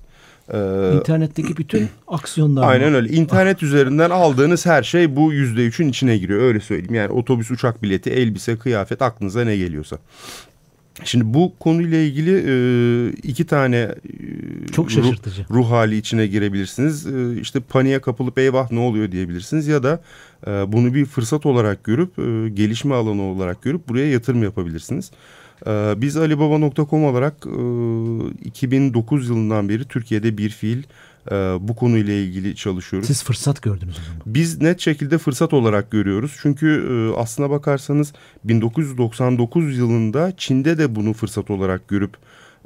Ee, 0.54 0.92
İnternetteki 0.96 1.58
bütün 1.58 1.90
aksiyonlar. 2.08 2.70
Aynen 2.72 2.90
mı? 2.90 2.96
öyle. 2.96 3.10
İnternet 3.10 3.64
üzerinden 3.64 4.10
aldığınız 4.10 4.66
her 4.66 4.84
şey 4.84 5.16
bu 5.16 5.34
yüzde 5.34 5.66
üçün 5.66 5.90
içine 5.90 6.18
giriyor. 6.18 6.42
Öyle 6.42 6.60
söyleyeyim. 6.60 6.94
Yani 6.94 7.12
otobüs, 7.12 7.52
uçak 7.52 7.84
bileti, 7.84 8.10
elbise, 8.10 8.58
kıyafet 8.58 9.02
aklınıza 9.02 9.44
ne 9.44 9.58
geliyorsa. 9.58 9.98
Şimdi 11.04 11.34
bu 11.34 11.54
konuyla 11.60 11.98
ilgili 11.98 12.44
e, 12.48 12.54
iki 13.24 13.46
tane 13.46 13.78
e, 13.78 14.68
çok 14.72 14.92
şaşırtıcı 14.92 15.46
ruh, 15.50 15.56
ruh 15.56 15.72
hali 15.72 15.98
içine 15.98 16.28
girebilirsiniz. 16.28 17.08
E, 17.08 17.40
işte 17.42 17.60
paniğe 17.60 18.02
kapılıp 18.02 18.38
eyvah 18.38 18.72
ne 18.72 18.80
oluyor 18.80 19.12
diyebilirsiniz 19.12 19.68
ya 19.68 19.84
da 19.84 20.02
e, 20.48 20.52
bunu 20.52 20.94
bir 20.94 21.06
fırsat 21.06 21.46
olarak 21.46 21.84
görüp 21.84 22.20
e, 22.20 22.50
gelişme 22.50 22.96
alanı 22.96 23.22
olarak 23.22 23.62
görüp 23.62 23.90
buraya 23.90 24.12
yatırım 24.12 24.44
yapabilirsiniz. 24.44 25.12
E, 25.68 25.94
biz 25.98 26.18
alibaba.com 26.18 27.06
olarak 27.06 27.46
e, 27.46 28.48
2009 28.48 29.30
yılından 29.30 29.70
beri 29.70 29.86
Türkiye'de 29.86 30.38
bir 30.38 30.50
fiil 30.50 30.84
e, 31.32 31.36
bu 31.60 31.75
konuyla 31.75 32.13
ilgili 32.13 32.56
çalışıyoruz. 32.56 33.08
Siz 33.08 33.24
fırsat 33.24 33.62
gördünüz 33.62 34.00
o 34.00 34.03
zaman. 34.03 34.22
Biz 34.25 34.62
net 34.62 34.80
şekilde 34.80 35.18
fırsat 35.18 35.53
olarak 35.53 35.92
görüyoruz. 35.92 36.38
Çünkü 36.42 36.68
e, 36.89 37.20
aslına 37.20 37.50
bakarsanız 37.50 38.13
1999 38.44 39.77
yılında 39.77 40.34
Çin'de 40.38 40.77
de 40.77 40.96
bunu 40.96 41.13
fırsat 41.13 41.50
olarak 41.50 41.88
görüp 41.88 42.18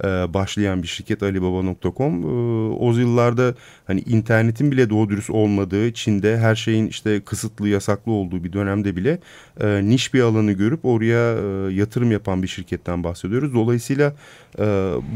e, 0.04 0.08
başlayan 0.08 0.84
bir 0.84 0.88
şirket 0.88 1.24
Alibaba.com. 1.24 2.24
E, 2.24 2.27
o 2.75 2.92
yıllarda 2.94 3.56
hani 3.88 4.00
internetin 4.00 4.72
bile 4.72 4.89
doğru 4.89 5.10
dürüst 5.10 5.30
olmadığı, 5.30 5.94
Çin'de 5.94 6.38
her 6.38 6.56
şeyin 6.56 6.88
işte 6.88 7.22
kısıtlı, 7.22 7.70
yasaklı 7.70 8.12
olduğu 8.12 8.44
bir 8.44 8.54
dönemde 8.54 8.96
bile 8.96 9.20
e, 9.62 9.82
niş 9.84 10.13
bir 10.13 10.22
alanı 10.22 10.51
görüp 10.51 10.86
oraya 10.86 11.34
e, 11.34 11.74
yatırım 11.74 12.12
yapan 12.12 12.44
bir 12.44 12.48
şirketten 12.48 13.04
bahsediyoruz. 13.04 13.54
Dolayısıyla 13.54 14.13
e, 14.60 14.63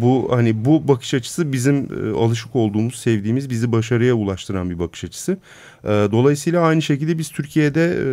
bu 0.01 0.27
hani 0.31 0.65
bu 0.65 0.87
bakış 0.87 1.13
açısı 1.13 1.53
bizim 1.53 1.75
e, 1.75 2.17
alışık 2.17 2.55
olduğumuz, 2.55 2.95
sevdiğimiz, 2.95 3.49
bizi 3.49 3.71
başarıya 3.71 4.13
ulaştıran 4.13 4.69
bir 4.69 4.79
bakış 4.79 5.03
açısı. 5.03 5.37
E, 5.83 5.87
dolayısıyla 5.87 6.61
aynı 6.61 6.81
şekilde 6.81 7.17
biz 7.17 7.29
Türkiye'de 7.29 7.95
e, 7.97 8.05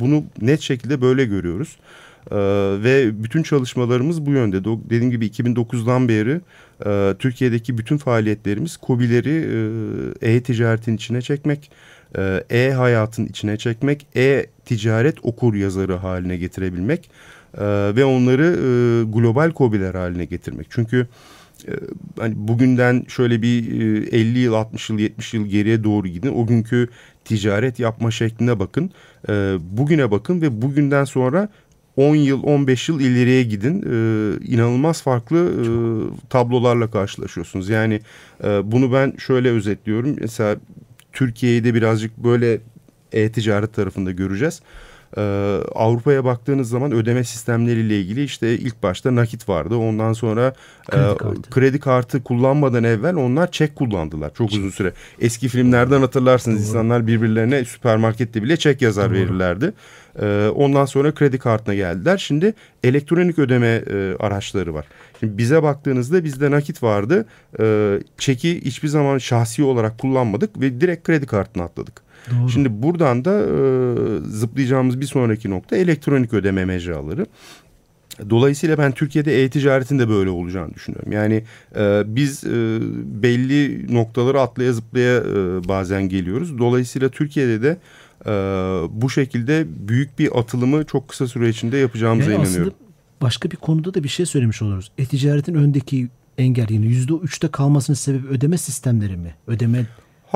bunu 0.00 0.24
net 0.40 0.60
şekilde 0.60 1.00
böyle 1.00 1.24
görüyoruz. 1.24 1.76
Ee, 2.30 2.36
ve 2.84 3.24
bütün 3.24 3.42
çalışmalarımız 3.42 4.26
bu 4.26 4.30
yönde. 4.30 4.64
Dediğim 4.64 5.10
gibi 5.10 5.26
2009'dan 5.26 6.08
beri 6.08 6.40
e, 6.86 7.14
Türkiye'deki 7.18 7.78
bütün 7.78 7.96
faaliyetlerimiz 7.96 8.78
COBİ'leri 8.86 9.46
e, 10.22 10.34
e-ticaretin 10.34 10.96
içine 10.96 11.22
çekmek, 11.22 11.70
e, 12.18 12.44
e-hayatın 12.50 13.26
içine 13.26 13.56
çekmek, 13.56 14.06
e-ticaret 14.16 15.16
okur 15.22 15.54
yazarı 15.54 15.94
haline 15.94 16.36
getirebilmek 16.36 17.10
ve 17.96 18.04
onları 18.04 18.54
global 19.12 19.52
COBİ'ler 19.56 19.94
haline 19.94 20.24
getirmek. 20.24 20.66
Çünkü 20.70 21.06
hani 22.18 22.34
bugünden 22.36 23.04
şöyle 23.08 23.42
bir 23.42 23.62
50 24.12 24.38
yıl, 24.38 24.54
60 24.54 24.90
yıl, 24.90 24.98
70 24.98 25.34
yıl 25.34 25.46
geriye 25.46 25.84
doğru 25.84 26.08
gidin. 26.08 26.32
O 26.34 26.46
günkü 26.46 26.88
ticaret 27.24 27.78
yapma 27.78 28.10
şekline 28.10 28.58
bakın. 28.58 28.90
Bugüne 29.60 30.10
bakın 30.10 30.42
ve 30.42 30.62
bugünden 30.62 31.04
sonra 31.04 31.48
10 31.96 32.14
yıl 32.16 32.42
15 32.42 32.88
yıl 32.88 33.00
ileriye 33.00 33.42
gidin 33.42 33.82
e, 33.82 34.46
inanılmaz 34.46 35.02
farklı 35.02 35.36
e, 35.38 35.66
tablolarla 36.28 36.90
karşılaşıyorsunuz. 36.90 37.68
Yani 37.68 38.00
e, 38.44 38.72
bunu 38.72 38.92
ben 38.92 39.12
şöyle 39.18 39.50
özetliyorum. 39.50 40.16
Mesela 40.20 40.56
Türkiye'yi 41.12 41.64
de 41.64 41.74
birazcık 41.74 42.18
böyle 42.18 42.60
e-ticaret 43.12 43.74
tarafında 43.74 44.10
göreceğiz. 44.10 44.60
Ee, 45.18 45.58
Avrupa'ya 45.74 46.24
baktığınız 46.24 46.68
zaman 46.68 46.92
ödeme 46.92 47.24
sistemleriyle 47.24 48.00
ilgili 48.00 48.24
işte 48.24 48.54
ilk 48.54 48.82
başta 48.82 49.14
nakit 49.14 49.48
vardı. 49.48 49.76
Ondan 49.76 50.12
sonra 50.12 50.54
kredi, 50.90 51.12
e, 51.12 51.16
kartı. 51.16 51.50
kredi 51.50 51.80
kartı 51.80 52.22
kullanmadan 52.22 52.84
evvel 52.84 53.14
onlar 53.14 53.50
çek 53.50 53.76
kullandılar 53.76 54.34
çok 54.34 54.52
uzun 54.52 54.70
süre. 54.70 54.92
Eski 55.20 55.48
filmlerden 55.48 56.00
hatırlarsınız 56.00 56.58
Doğru. 56.58 56.68
insanlar 56.68 57.06
birbirlerine 57.06 57.64
süpermarkette 57.64 58.42
bile 58.42 58.56
çek 58.56 58.82
yazar 58.82 59.10
Doğru. 59.10 59.18
verirlerdi. 59.18 59.72
Ee, 60.22 60.48
ondan 60.54 60.84
sonra 60.84 61.14
kredi 61.14 61.38
kartına 61.38 61.74
geldiler. 61.74 62.18
Şimdi 62.18 62.54
elektronik 62.84 63.38
ödeme 63.38 63.66
e, 63.66 64.16
araçları 64.20 64.74
var. 64.74 64.86
Şimdi 65.20 65.38
bize 65.38 65.62
baktığınızda 65.62 66.24
bizde 66.24 66.50
nakit 66.50 66.82
vardı. 66.82 67.26
Ee, 67.60 67.98
çeki 68.18 68.64
hiçbir 68.64 68.88
zaman 68.88 69.18
şahsi 69.18 69.62
olarak 69.62 69.98
kullanmadık 69.98 70.60
ve 70.60 70.80
direkt 70.80 71.06
kredi 71.06 71.26
kartına 71.26 71.64
atladık. 71.64 72.05
Doğru. 72.30 72.48
Şimdi 72.48 72.82
buradan 72.82 73.24
da 73.24 73.40
e, 73.40 73.48
zıplayacağımız 74.28 75.00
bir 75.00 75.06
sonraki 75.06 75.50
nokta 75.50 75.76
elektronik 75.76 76.34
ödeme 76.34 76.64
mecraları. 76.64 77.26
Dolayısıyla 78.30 78.78
ben 78.78 78.92
Türkiye'de 78.92 79.42
e-ticaretin 79.44 79.98
de 79.98 80.08
böyle 80.08 80.30
olacağını 80.30 80.74
düşünüyorum. 80.74 81.12
Yani 81.12 81.44
e, 81.76 82.02
biz 82.06 82.44
e, 82.44 82.78
belli 83.22 83.94
noktaları 83.94 84.40
atlaya 84.40 84.72
zıplaya 84.72 85.16
e, 85.16 85.68
bazen 85.68 86.08
geliyoruz. 86.08 86.58
Dolayısıyla 86.58 87.08
Türkiye'de 87.08 87.62
de 87.62 87.78
e, 88.26 88.30
bu 89.02 89.10
şekilde 89.10 89.66
büyük 89.88 90.18
bir 90.18 90.38
atılımı 90.38 90.84
çok 90.84 91.08
kısa 91.08 91.26
süre 91.26 91.48
içinde 91.48 91.76
yapacağımıza 91.76 92.32
yani 92.32 92.42
inanıyorum. 92.42 92.74
başka 93.22 93.50
bir 93.50 93.56
konuda 93.56 93.94
da 93.94 94.04
bir 94.04 94.08
şey 94.08 94.26
söylemiş 94.26 94.62
oluruz. 94.62 94.90
E-ticaretin 94.98 95.54
öndeki 95.54 96.08
engel 96.38 96.70
yani 96.70 96.86
yüzde 96.86 97.12
üçte 97.12 97.48
kalmasının 97.48 97.96
sebebi 97.96 98.26
ödeme 98.26 98.58
sistemleri 98.58 99.16
mi? 99.16 99.34
Ödeme 99.46 99.86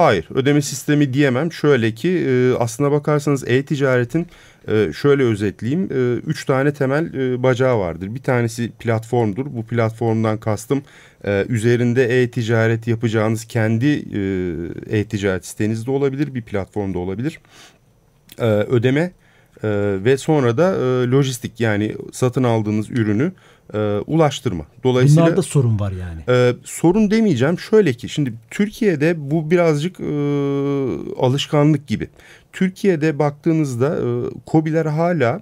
Hayır 0.04 0.26
ödeme 0.34 0.62
sistemi 0.62 1.12
diyemem. 1.12 1.52
Şöyle 1.52 1.94
ki 1.94 2.08
e, 2.08 2.52
aslına 2.54 2.90
bakarsanız 2.90 3.48
e-ticaretin 3.48 4.26
e, 4.68 4.92
şöyle 4.92 5.22
özetleyeyim. 5.22 5.88
E, 5.92 6.20
üç 6.26 6.44
tane 6.44 6.74
temel 6.74 7.14
e, 7.14 7.42
bacağı 7.42 7.78
vardır. 7.78 8.14
Bir 8.14 8.22
tanesi 8.22 8.70
platformdur. 8.78 9.46
Bu 9.46 9.66
platformdan 9.66 10.38
kastım 10.38 10.82
e, 11.24 11.44
üzerinde 11.48 12.22
e-ticaret 12.22 12.86
yapacağınız 12.86 13.44
kendi 13.44 13.86
e, 14.90 14.98
e-ticaret 14.98 15.46
sitenizde 15.46 15.86
de 15.86 15.90
olabilir. 15.90 16.34
Bir 16.34 16.42
platformda 16.42 16.98
olabilir. 16.98 17.40
E, 18.38 18.44
ödeme 18.46 19.12
e, 19.62 19.68
ve 20.04 20.16
sonra 20.16 20.58
da 20.58 20.74
e, 20.74 21.10
lojistik 21.10 21.60
yani 21.60 21.96
satın 22.12 22.42
aldığınız 22.42 22.90
ürünü 22.90 23.32
e, 23.74 23.78
ulaştırma. 24.06 24.64
Dolayısıyla 24.84 25.22
Bunlarda 25.22 25.42
sorun 25.42 25.80
var 25.80 25.92
yani. 25.92 26.20
E, 26.28 26.54
sorun 26.64 27.10
demeyeceğim. 27.10 27.58
Şöyle 27.58 27.92
ki 27.92 28.08
şimdi 28.08 28.32
Türkiye'de 28.50 29.30
bu 29.30 29.50
birazcık 29.50 30.00
e, 30.00 30.04
alışkanlık 31.18 31.86
gibi. 31.86 32.08
Türkiye'de 32.52 33.18
baktığınızda 33.18 33.96
e, 33.96 34.08
COBİ'ler 34.46 34.86
hala 34.86 35.40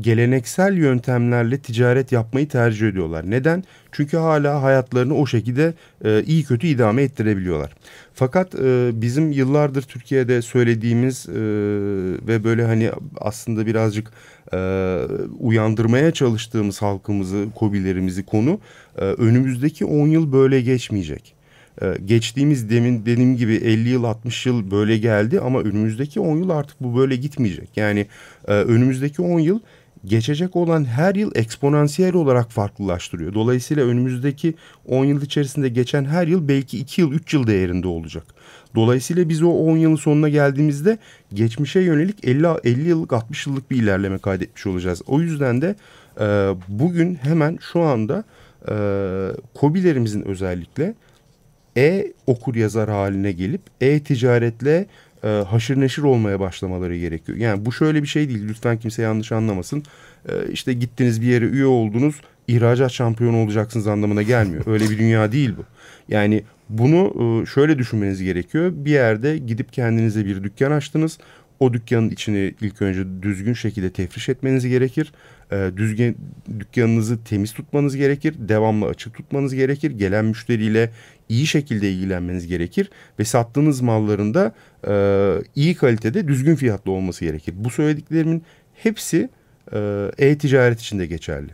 geleneksel 0.00 0.76
yöntemlerle 0.76 1.58
ticaret 1.58 2.12
yapmayı 2.12 2.48
tercih 2.48 2.88
ediyorlar. 2.88 3.30
Neden? 3.30 3.64
Çünkü 3.92 4.16
hala 4.16 4.62
hayatlarını 4.62 5.14
o 5.14 5.26
şekilde 5.26 5.74
e, 6.04 6.22
iyi 6.22 6.44
kötü 6.44 6.66
idame 6.66 7.02
ettirebiliyorlar. 7.02 7.72
Fakat 8.14 8.54
e, 8.54 8.90
bizim 8.94 9.32
yıllardır 9.32 9.82
Türkiye'de 9.82 10.42
söylediğimiz 10.42 11.28
e, 11.28 11.32
ve 12.28 12.44
böyle 12.44 12.64
hani 12.64 12.90
aslında 13.20 13.66
birazcık 13.66 14.10
e, 14.52 14.58
uyandırmaya 15.38 16.10
çalıştığımız 16.10 16.82
halkımızı, 16.82 17.46
kobilerimizi 17.54 18.26
konu 18.26 18.60
e, 18.98 19.04
önümüzdeki 19.04 19.84
10 19.84 20.08
yıl 20.08 20.32
böyle 20.32 20.60
geçmeyecek. 20.60 21.37
E, 21.82 21.96
geçtiğimiz 22.04 22.70
demin 22.70 23.06
dediğim 23.06 23.36
gibi 23.36 23.54
50 23.54 23.88
yıl 23.88 24.04
60 24.04 24.46
yıl 24.46 24.70
böyle 24.70 24.98
geldi 24.98 25.40
ama 25.40 25.60
önümüzdeki 25.60 26.20
10 26.20 26.36
yıl 26.36 26.50
artık 26.50 26.80
bu 26.80 26.96
böyle 26.98 27.16
gitmeyecek. 27.16 27.76
Yani 27.76 28.06
e, 28.48 28.52
önümüzdeki 28.52 29.22
10 29.22 29.38
yıl 29.38 29.60
geçecek 30.04 30.56
olan 30.56 30.84
her 30.84 31.14
yıl 31.14 31.32
eksponansiyel 31.34 32.14
olarak 32.14 32.50
farklılaştırıyor. 32.50 33.34
Dolayısıyla 33.34 33.84
önümüzdeki 33.84 34.54
10 34.86 35.04
yıl 35.04 35.22
içerisinde 35.22 35.68
geçen 35.68 36.04
her 36.04 36.26
yıl 36.26 36.48
belki 36.48 36.78
2 36.78 37.00
yıl 37.00 37.12
3 37.12 37.34
yıl 37.34 37.46
değerinde 37.46 37.88
olacak. 37.88 38.24
Dolayısıyla 38.74 39.28
biz 39.28 39.42
o 39.42 39.50
10 39.50 39.76
yılın 39.76 39.96
sonuna 39.96 40.28
geldiğimizde 40.28 40.98
geçmişe 41.34 41.80
yönelik 41.80 42.24
50, 42.24 42.46
50 42.64 42.88
yıllık 42.88 43.12
60 43.12 43.46
yıllık 43.46 43.70
bir 43.70 43.76
ilerleme 43.76 44.18
kaydetmiş 44.18 44.66
olacağız. 44.66 45.02
O 45.06 45.20
yüzden 45.20 45.62
de 45.62 45.74
e, 46.20 46.24
bugün 46.68 47.14
hemen 47.14 47.58
şu 47.72 47.80
anda 47.80 48.24
e, 48.68 48.74
kobilerimizin 49.54 50.22
özellikle 50.22 50.94
e-okur 51.78 52.54
yazar 52.54 52.90
haline 52.90 53.32
gelip 53.32 53.60
e-ticaretle 53.80 54.86
e, 55.24 55.28
haşır 55.28 55.80
neşir 55.80 56.02
olmaya 56.02 56.40
başlamaları 56.40 56.96
gerekiyor. 56.96 57.38
Yani 57.38 57.66
bu 57.66 57.72
şöyle 57.72 58.02
bir 58.02 58.08
şey 58.08 58.28
değil. 58.28 58.48
Lütfen 58.48 58.78
kimse 58.78 59.02
yanlış 59.02 59.32
anlamasın. 59.32 59.82
E, 60.28 60.32
işte 60.52 60.72
gittiniz 60.72 61.22
bir 61.22 61.26
yere 61.26 61.44
üye 61.44 61.66
oldunuz, 61.66 62.20
ihracat 62.48 62.92
şampiyonu 62.92 63.42
olacaksınız 63.42 63.86
anlamına 63.86 64.22
gelmiyor. 64.22 64.66
Öyle 64.66 64.90
bir 64.90 64.98
dünya 64.98 65.32
değil 65.32 65.54
bu. 65.58 65.64
Yani 66.08 66.42
bunu 66.68 67.14
e, 67.42 67.46
şöyle 67.46 67.78
düşünmeniz 67.78 68.22
gerekiyor. 68.22 68.72
Bir 68.74 68.90
yerde 68.90 69.38
gidip 69.38 69.72
kendinize 69.72 70.26
bir 70.26 70.44
dükkan 70.44 70.70
açtınız. 70.70 71.18
O 71.60 71.72
dükkanın 71.72 72.10
içini 72.10 72.54
ilk 72.60 72.82
önce 72.82 73.22
düzgün 73.22 73.52
şekilde 73.52 73.90
tefriş 73.90 74.28
etmeniz 74.28 74.66
gerekir. 74.66 75.12
E, 75.52 75.70
düzgün 75.76 76.16
dükkanınızı 76.60 77.24
temiz 77.24 77.52
tutmanız 77.52 77.96
gerekir. 77.96 78.34
Devamlı 78.38 78.86
açık 78.86 79.14
tutmanız 79.14 79.54
gerekir. 79.54 79.90
Gelen 79.90 80.24
müşteriyle 80.24 80.90
iyi 81.28 81.46
şekilde 81.46 81.92
ilgilenmeniz 81.92 82.46
gerekir. 82.46 82.90
Ve 83.18 83.24
sattığınız 83.24 83.80
malların 83.80 84.34
da 84.34 84.52
e, 84.88 84.92
iyi 85.54 85.74
kalitede 85.74 86.28
düzgün 86.28 86.56
fiyatlı 86.56 86.92
olması 86.92 87.24
gerekir. 87.24 87.54
Bu 87.56 87.70
söylediklerimin 87.70 88.42
hepsi 88.74 89.28
e, 89.72 90.10
e-ticaret 90.18 90.80
için 90.80 90.98
de 90.98 91.06
geçerli. 91.06 91.50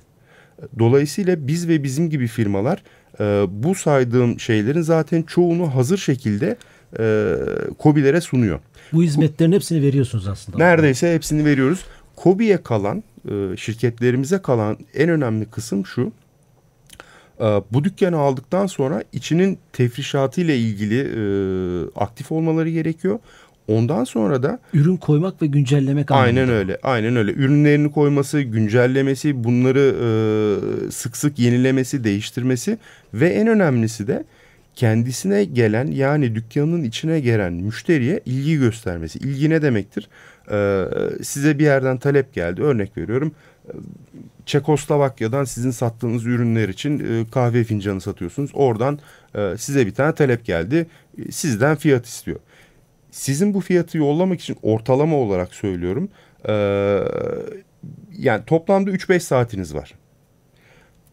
Dolayısıyla 0.79 1.47
biz 1.47 1.69
ve 1.69 1.83
bizim 1.83 2.11
gibi 2.11 2.27
firmalar 2.27 2.83
e, 3.21 3.25
bu 3.49 3.75
saydığım 3.75 4.41
şeylerin 4.41 4.83
zaten 4.83 5.23
çoğunu 5.23 5.75
hazır 5.75 5.99
şekilde 5.99 6.57
e, 6.99 7.35
COBİ'lere 7.81 8.21
sunuyor. 8.21 8.61
Bu 8.93 9.03
hizmetlerin 9.03 9.53
hepsini 9.53 9.83
veriyorsunuz 9.83 10.29
aslında. 10.29 10.59
Neredeyse 10.59 11.15
hepsini 11.15 11.45
veriyoruz. 11.45 11.85
COBİ'ye 12.17 12.63
kalan, 12.63 13.03
e, 13.31 13.57
şirketlerimize 13.57 14.39
kalan 14.39 14.79
en 14.95 15.09
önemli 15.09 15.45
kısım 15.45 15.87
şu. 15.87 16.13
E, 17.41 17.45
bu 17.45 17.85
dükkanı 17.85 18.17
aldıktan 18.17 18.67
sonra 18.67 19.05
içinin 19.13 19.59
tefrişatı 19.73 20.41
ile 20.41 20.59
ilgili 20.59 21.01
e, 21.01 21.21
aktif 21.97 22.33
olmaları 22.33 22.71
gerekiyor. 22.71 23.19
Ondan 23.69 24.05
sonra 24.05 24.43
da 24.43 24.59
ürün 24.75 24.97
koymak 24.97 25.43
ve 25.43 25.47
güncellemek 25.47 26.11
anlamında. 26.11 26.41
Aynen 26.41 26.49
öyle. 26.49 26.79
Aynen 26.83 27.17
öyle. 27.17 27.33
Ürünlerini 27.33 27.93
koyması, 27.93 28.41
güncellemesi, 28.41 29.45
bunları 29.45 29.95
e, 30.01 30.91
sık 30.91 31.17
sık 31.17 31.39
yenilemesi, 31.39 32.05
değiştirmesi 32.05 32.79
ve 33.15 33.29
en 33.29 33.47
önemlisi 33.47 34.07
de 34.07 34.25
kendisine 34.77 35.45
gelen 35.45 35.87
yani 35.87 36.35
dükkanın 36.35 36.83
içine 36.83 37.21
gelen 37.21 37.53
müşteriye 37.53 38.21
ilgi 38.27 38.59
göstermesi. 38.59 39.19
İlgi 39.19 39.51
ne 39.51 39.63
demektir? 39.63 40.09
Ee, 40.51 40.85
size 41.23 41.59
bir 41.59 41.65
yerden 41.65 41.99
talep 41.99 42.35
geldi. 42.35 42.63
Örnek 42.63 42.97
veriyorum. 42.97 43.35
Çekoslovakya'dan 44.47 45.45
sizin 45.45 45.71
sattığınız 45.71 46.27
ürünler 46.27 46.69
için 46.69 46.99
e, 46.99 47.31
kahve 47.31 47.65
fincanı 47.65 48.01
satıyorsunuz. 48.01 48.51
Oradan 48.55 48.99
e, 49.35 49.55
size 49.59 49.87
bir 49.87 49.95
tane 49.95 50.15
talep 50.15 50.45
geldi. 50.45 50.87
Sizden 51.31 51.77
fiyat 51.77 52.07
istiyor. 52.07 52.41
Sizin 53.11 53.55
bu 53.55 53.61
fiyatı 53.61 53.99
yollamak 53.99 54.41
için 54.41 54.57
ortalama 54.63 55.17
olarak 55.17 55.55
söylüyorum. 55.55 56.09
E, 56.49 56.55
yani 58.19 58.45
toplamda 58.47 58.91
3-5 58.91 59.21
saatiniz 59.21 59.75
var. 59.75 59.95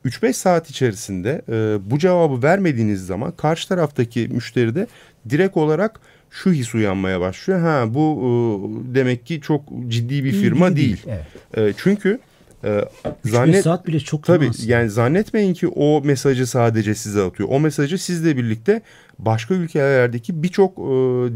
3-5 0.06 0.34
saat 0.34 0.70
içerisinde 0.70 1.42
e, 1.50 1.90
bu 1.92 2.00
cevabı 2.00 2.44
vermediğiniz 2.44 3.06
zaman 3.06 3.32
karşı 3.32 3.68
taraftaki 3.68 4.28
müşteri 4.32 4.76
de 4.76 4.88
direkt 5.30 5.58
olarak 5.58 6.00
şu 6.30 6.52
his 6.52 6.76
uyanmaya 6.76 7.20
başlıyor. 7.22 7.60
Ha 7.60 7.94
bu 7.94 8.20
e, 8.22 8.96
demek 8.96 9.26
ki 9.26 9.42
çok 9.42 9.64
ciddi 9.88 10.24
bir 10.24 10.32
firma 10.32 10.70
İyi, 10.70 10.76
değil. 10.76 11.06
değil. 11.06 11.18
Evet. 11.54 11.76
E, 11.76 11.78
çünkü 11.78 12.20
e, 12.64 12.82
zannet 13.26 13.64
saat 13.64 13.88
bile 13.88 14.00
çok 14.00 14.24
tabii 14.24 14.50
yani 14.66 14.90
zannetmeyin 14.90 15.54
ki 15.54 15.68
o 15.68 16.02
mesajı 16.04 16.48
sadece 16.48 16.96
size 16.96 17.22
atıyor. 17.22 17.50
O 17.52 17.60
mesajı 17.60 17.98
sizle 17.98 18.38
birlikte 18.38 18.82
başka 19.20 19.54
ülkelerdeki 19.54 20.44
birçok 20.44 20.80
e, 20.80 20.82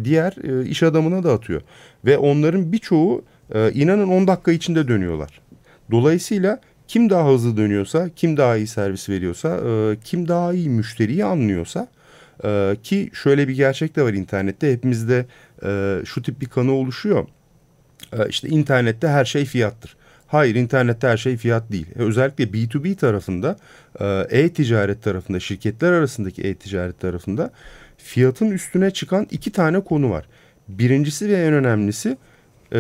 diğer 0.06 0.34
e, 0.44 0.68
iş 0.68 0.84
adamına 0.84 1.24
da 1.24 1.34
atıyor 1.34 1.62
ve 2.06 2.18
onların 2.18 2.72
birçoğu 2.72 3.24
e, 3.54 3.72
inanın 3.72 4.08
10 4.08 4.28
dakika 4.28 4.52
içinde 4.52 4.88
dönüyorlar. 4.88 5.42
Dolayısıyla 5.92 6.60
kim 6.88 7.10
daha 7.10 7.30
hızlı 7.30 7.58
dönüyorsa, 7.58 8.10
kim 8.15 8.38
daha 8.38 8.58
iyi 8.58 8.67
servis 8.67 9.10
veriyorsa, 9.10 9.58
e, 9.58 9.98
kim 10.04 10.28
daha 10.28 10.54
iyi 10.54 10.69
müşteriyi 10.69 11.26
anlıyorsa 11.26 11.88
e, 12.43 12.76
ki 12.84 13.10
şöyle 13.13 13.48
bir 13.48 13.56
gerçek 13.56 13.95
de 13.95 14.04
var 14.04 14.13
internette 14.13 14.71
hepimizde 14.71 15.26
e, 15.63 16.00
şu 16.06 16.21
tip 16.21 16.41
bir 16.41 16.45
kanı 16.45 16.71
oluşuyor. 16.71 17.28
E, 18.13 18.30
işte 18.30 18.48
internette 18.48 19.08
her 19.08 19.26
şey 19.26 19.45
fiyattır. 19.45 19.95
Hayır 20.28 20.56
internette 20.56 21.08
her 21.08 21.17
şey 21.17 21.38
fiyat 21.38 21.71
değil. 21.71 21.88
E, 21.95 22.00
özellikle 22.00 22.43
B2B 22.43 22.95
tarafında 22.95 23.58
e, 24.00 24.06
e-ticaret 24.30 25.04
tarafında 25.04 25.39
şirketler 25.39 25.91
arasındaki 25.91 26.41
e-ticaret 26.41 27.00
tarafında 27.00 27.52
fiyatın 27.98 28.52
üstüne 28.52 28.91
çıkan 28.91 29.28
iki 29.32 29.52
tane 29.52 29.80
konu 29.80 30.10
var. 30.10 30.26
Birincisi 30.67 31.30
ve 31.30 31.45
en 31.45 31.54
önemlisi 31.54 32.17
e, 32.74 32.80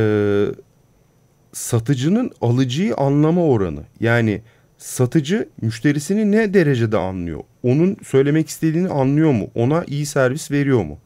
satıcının 1.55 2.31
alıcıyı 2.41 2.95
anlama 2.95 3.45
oranı. 3.45 3.79
Yani 3.99 4.41
satıcı 4.77 5.49
müşterisini 5.61 6.31
ne 6.31 6.53
derecede 6.53 6.97
anlıyor? 6.97 7.39
Onun 7.63 7.97
söylemek 8.03 8.49
istediğini 8.49 8.89
anlıyor 8.89 9.31
mu? 9.31 9.47
Ona 9.55 9.83
iyi 9.87 10.05
servis 10.05 10.51
veriyor 10.51 10.83
mu? 10.83 10.97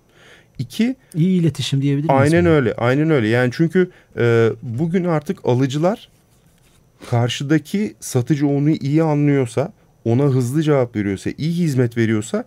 İki, 0.59 0.95
iyi 1.15 1.41
iletişim 1.41 1.81
diyebilir 1.81 2.09
miyiz? 2.09 2.21
Aynen 2.21 2.45
öyle, 2.45 2.73
aynen 2.73 3.09
öyle. 3.09 3.27
Yani 3.27 3.49
çünkü 3.53 3.89
e, 4.17 4.49
bugün 4.61 5.03
artık 5.03 5.45
alıcılar 5.45 6.09
karşıdaki 7.09 7.95
satıcı 7.99 8.47
onu 8.47 8.69
iyi 8.69 9.03
anlıyorsa, 9.03 9.73
ona 10.05 10.23
hızlı 10.23 10.63
cevap 10.63 10.95
veriyorsa, 10.95 11.29
iyi 11.37 11.53
hizmet 11.53 11.97
veriyorsa 11.97 12.45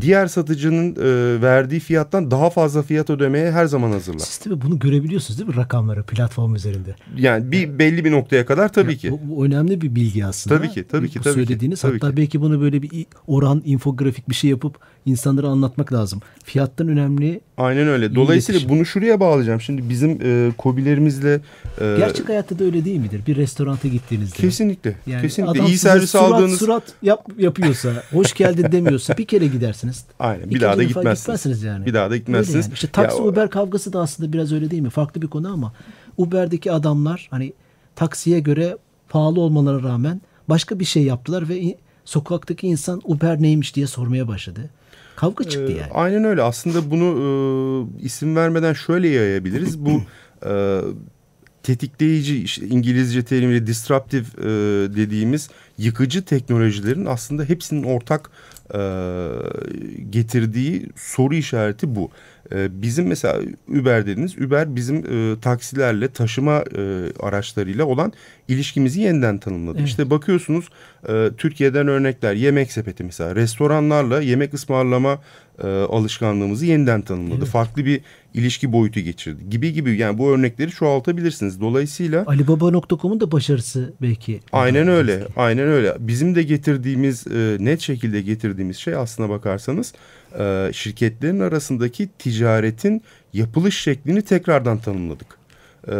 diğer 0.00 0.26
satıcının 0.26 0.96
e, 0.96 1.42
verdiği 1.42 1.80
fiyattan 1.80 2.30
daha 2.30 2.50
fazla 2.50 2.82
fiyat 2.82 3.10
ödemeye 3.10 3.52
her 3.52 3.66
zaman 3.66 3.90
hazırlar. 3.90 4.18
Siz 4.18 4.38
tabii 4.38 4.60
bunu 4.60 4.78
görebiliyorsunuz 4.78 5.38
değil 5.38 5.50
mi 5.50 5.56
rakamları 5.56 6.02
platform 6.02 6.54
üzerinde? 6.54 6.96
Yani 7.16 7.52
bir 7.52 7.78
belli 7.78 8.04
bir 8.04 8.12
noktaya 8.12 8.46
kadar 8.46 8.72
tabii 8.72 8.92
ya, 8.92 8.98
ki. 8.98 9.10
Bu, 9.10 9.20
bu 9.28 9.46
önemli 9.46 9.80
bir 9.80 9.94
bilgi 9.94 10.26
aslında. 10.26 10.56
Tabii 10.56 10.70
ki, 10.70 10.84
tabii 10.88 11.10
ki, 11.10 11.18
bu 11.18 11.22
tabii 11.22 11.34
söylediğiniz 11.34 11.80
ki. 11.80 11.82
Tabii 11.82 12.00
hatta 12.00 12.10
ki. 12.10 12.16
belki 12.16 12.40
bunu 12.40 12.60
böyle 12.60 12.82
bir 12.82 13.06
oran 13.26 13.62
infografik 13.64 14.28
bir 14.28 14.34
şey 14.34 14.50
yapıp 14.50 14.78
insanlara 15.06 15.48
anlatmak 15.48 15.92
lazım. 15.92 16.20
Fiyattan 16.44 16.88
önemli. 16.88 17.40
Aynen 17.56 17.88
öyle. 17.88 18.14
Dolayısıyla 18.14 18.58
iletişim. 18.58 18.78
bunu 18.78 18.86
şuraya 18.86 19.20
bağlayacağım. 19.20 19.60
Şimdi 19.60 19.88
bizim 19.88 20.18
e, 20.22 20.52
kobilerimizle 20.58 21.40
e, 21.80 21.94
Gerçek 21.98 22.28
hayatta 22.28 22.58
da 22.58 22.64
öyle 22.64 22.84
değil 22.84 23.00
midir? 23.00 23.22
Bir 23.26 23.36
restoranta 23.36 23.88
gittiğinizde. 23.88 24.36
Kesinlikle. 24.36 24.96
Yani 25.06 25.22
kesinlikle 25.22 25.66
iyi 25.66 25.78
servis 25.78 26.10
surat, 26.10 26.32
aldığınız 26.32 26.58
surat 26.58 26.82
yap, 27.02 27.26
yapıyorsa, 27.38 27.92
hoş 28.12 28.34
geldin 28.34 28.72
demiyorsa 28.72 29.16
bir 29.16 29.26
kere 29.26 29.46
gidersiniz. 29.46 30.04
Aynen. 30.18 30.50
Bir 30.50 30.60
daha 30.60 30.78
da 30.78 30.82
gitmezsiniz. 30.82 31.20
gitmezsiniz 31.20 31.62
yani. 31.62 31.86
Bir 31.86 31.94
daha 31.94 32.10
da 32.10 32.16
gitmezsiniz. 32.16 32.66
Yani. 32.66 32.74
İşte 32.74 32.88
taksi 32.88 33.18
ya, 33.18 33.24
Uber 33.24 33.50
kavgası 33.50 33.92
da 33.92 34.00
aslında 34.00 34.32
biraz 34.32 34.52
öyle 34.52 34.70
değil 34.70 34.82
mi? 34.82 34.90
Farklı 34.90 35.22
bir 35.22 35.28
konu 35.28 35.52
ama 35.52 35.72
Uber'deki 36.16 36.72
adamlar 36.72 37.28
hani 37.30 37.52
taksiye 37.96 38.40
göre 38.40 38.76
pahalı 39.08 39.40
olmalarına 39.40 39.88
rağmen 39.88 40.20
başka 40.48 40.78
bir 40.78 40.84
şey 40.84 41.02
yaptılar 41.02 41.48
ve 41.48 41.74
sokaktaki 42.04 42.66
insan 42.66 43.00
Uber 43.04 43.42
neymiş 43.42 43.76
diye 43.76 43.86
sormaya 43.86 44.28
başladı. 44.28 44.70
Kavga 45.20 45.44
çıktı 45.44 45.72
yani. 45.72 45.92
aynen 45.92 46.24
öyle. 46.24 46.42
Aslında 46.42 46.90
bunu 46.90 47.06
e, 48.00 48.04
isim 48.04 48.36
vermeden 48.36 48.72
şöyle 48.72 49.08
yayabiliriz. 49.08 49.78
Bu 49.78 50.02
e, 50.46 50.80
tetikleyici 51.62 52.42
işte 52.42 52.66
İngilizce 52.66 53.24
terimiyle 53.24 53.66
disruptive 53.66 54.26
e, 54.38 54.46
dediğimiz 54.96 55.50
yıkıcı 55.78 56.24
teknolojilerin 56.24 57.06
aslında 57.06 57.44
hepsinin 57.44 57.82
ortak 57.82 58.30
e, 58.74 58.80
getirdiği 60.10 60.86
soru 60.96 61.34
işareti 61.34 61.94
bu. 61.94 62.10
E, 62.52 62.82
bizim 62.82 63.06
mesela 63.06 63.40
Uber 63.68 64.06
dediniz. 64.06 64.38
Uber 64.38 64.76
bizim 64.76 64.96
e, 64.96 65.40
taksilerle 65.40 66.08
taşıma 66.08 66.64
e, 66.76 67.06
araçlarıyla 67.20 67.84
olan 67.84 68.12
ilişkimizi 68.48 69.00
yeniden 69.00 69.38
tanımladı. 69.38 69.78
Evet. 69.78 69.88
İşte 69.88 70.10
bakıyorsunuz 70.10 70.68
e, 71.08 71.30
Türkiye'den 71.38 71.88
örnekler 71.88 72.34
yemek 72.34 72.72
sepeti 72.72 73.04
mesela 73.04 73.36
restoranlarla 73.36 74.20
yemek 74.20 74.54
ısmarlama 74.54 75.20
e, 75.64 75.66
alışkanlığımızı 75.66 76.66
yeniden 76.66 77.02
tanımladı. 77.02 77.38
Evet. 77.38 77.48
Farklı 77.48 77.84
bir 77.84 78.00
ilişki 78.34 78.72
boyutu 78.72 79.00
geçirdi 79.00 79.50
gibi 79.50 79.72
gibi 79.72 79.96
yani 79.96 80.18
bu 80.18 80.30
örnekleri 80.30 80.70
çoğaltabilirsiniz. 80.70 81.60
Dolayısıyla 81.60 82.24
Alibaba.com'un 82.26 83.20
da 83.20 83.32
başarısı 83.32 83.92
belki. 84.02 84.40
Aynen 84.52 84.88
öyle. 84.88 85.26
Aynen 85.36 85.68
öyle. 85.68 85.96
Bizim 85.98 86.34
de 86.34 86.42
getirdiğimiz 86.42 87.26
e, 87.26 87.56
net 87.60 87.80
şekilde 87.80 88.20
getirdiğimiz 88.20 88.76
şey 88.76 88.94
aslına 88.94 89.28
bakarsanız 89.28 89.92
e, 90.38 90.70
şirketlerin 90.72 91.40
arasındaki 91.40 92.08
ticaretin 92.18 93.02
yapılış 93.32 93.80
şeklini 93.80 94.22
tekrardan 94.22 94.78
tanımladık. 94.78 95.26
E, 95.88 95.96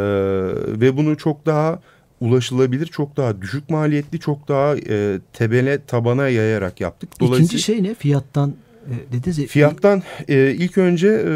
ve 0.80 0.96
bunu 0.96 1.16
çok 1.16 1.46
daha 1.46 1.80
ulaşılabilir, 2.20 2.86
çok 2.86 3.16
daha 3.16 3.42
düşük 3.42 3.70
maliyetli, 3.70 4.20
çok 4.20 4.48
daha 4.48 4.76
e, 4.76 5.18
tebele 5.32 5.84
tabana 5.84 6.28
yayarak 6.28 6.80
yaptık. 6.80 7.10
İkinci 7.20 7.58
şey 7.58 7.82
ne? 7.82 7.94
Fiyattan 7.94 8.54
e, 8.86 9.12
dediniz 9.12 9.38
ya, 9.38 9.46
Fiyattan 9.46 10.02
e, 10.28 10.50
ilk 10.50 10.78
önce 10.78 11.08
e, 11.08 11.30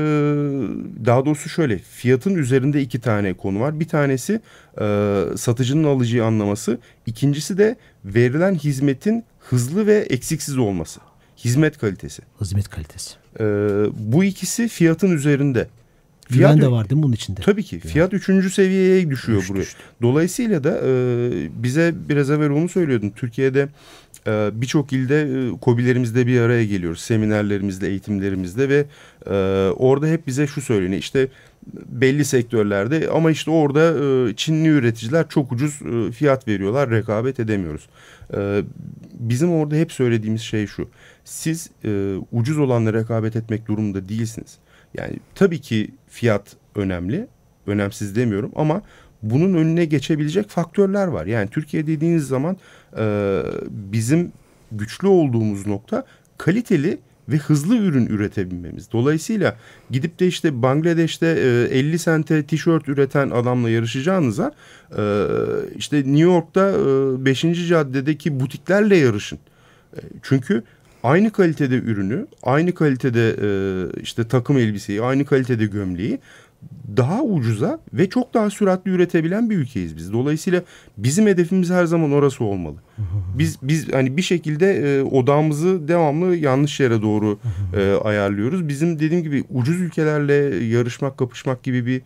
daha 1.06 1.26
doğrusu 1.26 1.48
şöyle 1.48 1.78
fiyatın 1.78 2.34
üzerinde 2.34 2.80
iki 2.80 3.00
tane 3.00 3.34
konu 3.34 3.60
var. 3.60 3.80
Bir 3.80 3.88
tanesi 3.88 4.40
e, 4.80 5.20
satıcının 5.36 5.84
alıcıyı 5.84 6.24
anlaması. 6.24 6.78
İkincisi 7.06 7.58
de 7.58 7.76
verilen 8.04 8.54
hizmetin 8.54 9.24
hızlı 9.38 9.86
ve 9.86 9.94
eksiksiz 9.96 10.58
olması. 10.58 11.00
Hizmet 11.44 11.78
kalitesi. 11.78 12.22
Hizmet 12.40 12.68
kalitesi. 12.68 13.14
E, 13.40 13.44
bu 13.96 14.24
ikisi 14.24 14.68
fiyatın 14.68 15.10
üzerinde. 15.10 15.68
Fiyat 16.28 16.54
Güven 16.54 16.66
de 16.66 16.72
var 16.72 16.90
değil 16.90 16.96
mi 16.96 17.02
bunun 17.02 17.12
içinde? 17.12 17.40
Tabii 17.40 17.62
ki. 17.62 17.80
Fiyat 17.80 18.14
üçüncü 18.14 18.50
seviyeye 18.50 19.10
düşüyor 19.10 19.38
düştü, 19.40 19.52
buraya. 19.52 19.60
Düştü. 19.60 19.78
Dolayısıyla 20.02 20.64
da 20.64 20.80
e, 20.84 20.92
bize 21.62 21.94
biraz 22.08 22.30
evvel 22.30 22.50
onu 22.50 22.68
söylüyordun. 22.68 23.10
Türkiye'de 23.10 23.68
e, 24.26 24.50
birçok 24.52 24.92
ilde 24.92 25.22
e, 25.22 25.58
kobilerimizde 25.60 26.26
bir 26.26 26.40
araya 26.40 26.64
geliyoruz. 26.64 27.00
Seminerlerimizde, 27.00 27.88
eğitimlerimizde 27.88 28.68
ve 28.68 28.86
e, 29.26 29.30
orada 29.76 30.06
hep 30.06 30.26
bize 30.26 30.46
şu 30.46 30.60
söyleniyor. 30.60 31.00
İşte 31.00 31.28
belli 31.88 32.24
sektörlerde 32.24 33.08
ama 33.08 33.30
işte 33.30 33.50
orada 33.50 33.94
e, 34.30 34.34
Çinli 34.36 34.68
üreticiler 34.68 35.28
çok 35.28 35.52
ucuz 35.52 35.80
e, 35.82 36.12
fiyat 36.12 36.48
veriyorlar. 36.48 36.90
Rekabet 36.90 37.40
edemiyoruz. 37.40 37.88
E, 38.36 38.62
bizim 39.12 39.52
orada 39.52 39.74
hep 39.74 39.92
söylediğimiz 39.92 40.42
şey 40.42 40.66
şu. 40.66 40.88
Siz 41.24 41.70
e, 41.84 42.16
ucuz 42.32 42.58
olanla 42.58 42.92
rekabet 42.92 43.36
etmek 43.36 43.68
durumunda 43.68 44.08
değilsiniz. 44.08 44.58
Yani 44.94 45.18
tabii 45.34 45.60
ki 45.60 45.90
fiyat 46.08 46.56
önemli. 46.74 47.26
Önemsiz 47.66 48.16
demiyorum 48.16 48.52
ama 48.56 48.82
bunun 49.22 49.54
önüne 49.54 49.84
geçebilecek 49.84 50.48
faktörler 50.48 51.06
var. 51.06 51.26
Yani 51.26 51.50
Türkiye 51.50 51.86
dediğiniz 51.86 52.26
zaman 52.26 52.56
e, 52.98 53.42
bizim 53.70 54.32
güçlü 54.72 55.08
olduğumuz 55.08 55.66
nokta 55.66 56.04
kaliteli 56.38 56.98
ve 57.28 57.36
hızlı 57.36 57.76
ürün 57.76 58.06
üretebilmemiz. 58.06 58.92
Dolayısıyla 58.92 59.56
gidip 59.90 60.20
de 60.20 60.26
işte 60.26 60.62
Bangladeş'te 60.62 61.26
e, 61.70 61.78
50 61.78 61.98
sente 61.98 62.42
tişört 62.42 62.88
üreten 62.88 63.30
adamla 63.30 63.70
yarışacağınıza 63.70 64.52
e, 64.98 65.02
işte 65.76 65.96
New 65.96 66.18
York'ta 66.18 66.70
e, 66.70 67.24
5. 67.24 67.68
caddedeki 67.68 68.40
butiklerle 68.40 68.96
yarışın. 68.96 69.38
E, 69.96 70.00
çünkü 70.22 70.62
aynı 71.04 71.30
kalitede 71.30 71.74
ürünü, 71.76 72.26
aynı 72.42 72.74
kalitede 72.74 73.36
e, 73.42 73.48
işte 74.00 74.28
takım 74.28 74.58
elbiseyi, 74.58 75.02
aynı 75.02 75.24
kalitede 75.24 75.66
gömleği 75.66 76.18
daha 76.96 77.22
ucuza 77.22 77.80
ve 77.92 78.10
çok 78.10 78.34
daha 78.34 78.50
süratli 78.50 78.90
üretebilen 78.90 79.50
bir 79.50 79.56
ülkeyiz 79.56 79.96
biz. 79.96 80.12
Dolayısıyla 80.12 80.62
bizim 80.98 81.26
hedefimiz 81.26 81.70
her 81.70 81.84
zaman 81.84 82.12
orası 82.12 82.44
olmalı. 82.44 82.76
Biz 83.38 83.58
biz 83.62 83.92
hani 83.92 84.16
bir 84.16 84.22
şekilde 84.22 84.72
e, 84.74 85.02
odağımızı 85.02 85.88
devamlı 85.88 86.36
yanlış 86.36 86.80
yere 86.80 87.02
doğru 87.02 87.38
e, 87.76 87.92
ayarlıyoruz. 88.04 88.68
Bizim 88.68 88.98
dediğim 88.98 89.22
gibi 89.22 89.44
ucuz 89.50 89.80
ülkelerle 89.80 90.34
yarışmak, 90.64 91.18
kapışmak 91.18 91.62
gibi 91.62 91.86
bir 91.86 92.02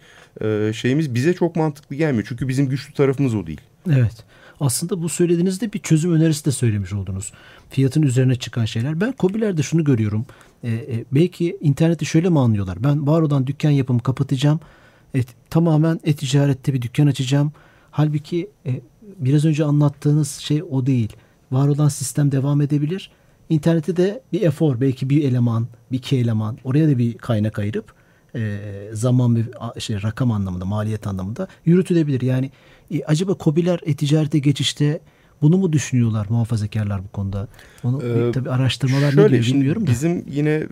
e, 0.46 0.72
şeyimiz 0.72 1.14
bize 1.14 1.34
çok 1.34 1.56
mantıklı 1.56 1.96
gelmiyor. 1.96 2.26
Çünkü 2.28 2.48
bizim 2.48 2.68
güçlü 2.68 2.94
tarafımız 2.94 3.34
o 3.34 3.46
değil. 3.46 3.60
Evet. 3.90 4.24
Aslında 4.60 5.02
bu 5.02 5.08
söylediğinizde 5.08 5.72
bir 5.72 5.78
çözüm 5.78 6.12
önerisi 6.12 6.44
de 6.44 6.50
söylemiş 6.50 6.92
oldunuz. 6.92 7.32
Fiyatın 7.70 8.02
üzerine 8.02 8.34
çıkan 8.34 8.64
şeyler. 8.64 9.00
Ben 9.00 9.14
COBİ'lerde 9.18 9.62
şunu 9.62 9.84
görüyorum. 9.84 10.26
E, 10.62 10.70
e, 10.70 11.04
belki 11.12 11.58
interneti 11.60 12.06
şöyle 12.06 12.28
mi 12.28 12.38
anlıyorlar? 12.38 12.84
Ben 12.84 13.06
var 13.06 13.22
olan 13.22 13.46
dükkan 13.46 13.70
yapımı 13.70 14.00
kapatacağım. 14.00 14.60
E, 15.14 15.20
tamamen 15.50 16.00
e-ticarette 16.04 16.74
bir 16.74 16.82
dükkan 16.82 17.06
açacağım. 17.06 17.52
Halbuki 17.90 18.50
e, 18.66 18.80
biraz 19.18 19.44
önce 19.44 19.64
anlattığınız 19.64 20.30
şey 20.30 20.62
o 20.62 20.86
değil. 20.86 21.12
Var 21.52 21.68
olan 21.68 21.88
sistem 21.88 22.32
devam 22.32 22.60
edebilir. 22.60 23.10
İnternette 23.48 23.96
de 23.96 24.22
bir 24.32 24.42
efor, 24.42 24.80
belki 24.80 25.10
bir 25.10 25.24
eleman, 25.24 25.66
bir 25.92 25.98
iki 25.98 26.16
eleman 26.16 26.58
oraya 26.64 26.88
da 26.88 26.98
bir 26.98 27.18
kaynak 27.18 27.58
ayırıp 27.58 27.92
e, 28.34 28.60
zaman 28.92 29.36
ve 29.36 29.40
şey, 29.78 30.02
rakam 30.02 30.32
anlamında, 30.32 30.64
maliyet 30.64 31.06
anlamında 31.06 31.48
yürütülebilir. 31.64 32.20
Yani 32.20 32.50
e, 32.90 33.04
acaba 33.04 33.36
COBİ'ler 33.40 33.80
e-ticarete 33.86 34.38
geçişte 34.38 35.00
bunu 35.42 35.58
mu 35.58 35.72
düşünüyorlar 35.72 36.26
muhafazakarlar 36.30 37.04
bu 37.04 37.08
konuda? 37.08 37.48
Onu 37.84 38.02
ee, 38.02 38.32
tabii 38.32 38.50
araştırmalar 38.50 39.12
şöyle, 39.12 39.26
ne 39.26 39.42
diyor 39.42 39.44
bilmiyorum 39.44 39.86
da. 39.86 39.90
Bizim 39.90 40.24
yine 40.30 40.66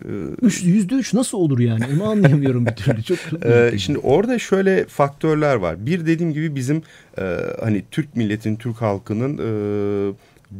yüzde 0.62 0.94
üç 0.94 1.14
nasıl 1.14 1.38
olur 1.38 1.58
yani? 1.58 1.84
Onu 1.94 2.10
anlayamıyorum 2.10 2.66
bir 2.66 2.72
türlü. 2.76 3.02
Çok 3.02 3.18
ee, 3.44 3.72
şimdi 3.78 3.98
orada 3.98 4.38
şöyle 4.38 4.84
faktörler 4.84 5.54
var. 5.54 5.86
Bir 5.86 6.06
dediğim 6.06 6.32
gibi 6.32 6.54
bizim 6.54 6.82
e, 7.18 7.36
hani 7.60 7.82
Türk 7.90 8.16
milletin, 8.16 8.56
Türk 8.56 8.76
halkının 8.76 9.38
e, 9.38 10.12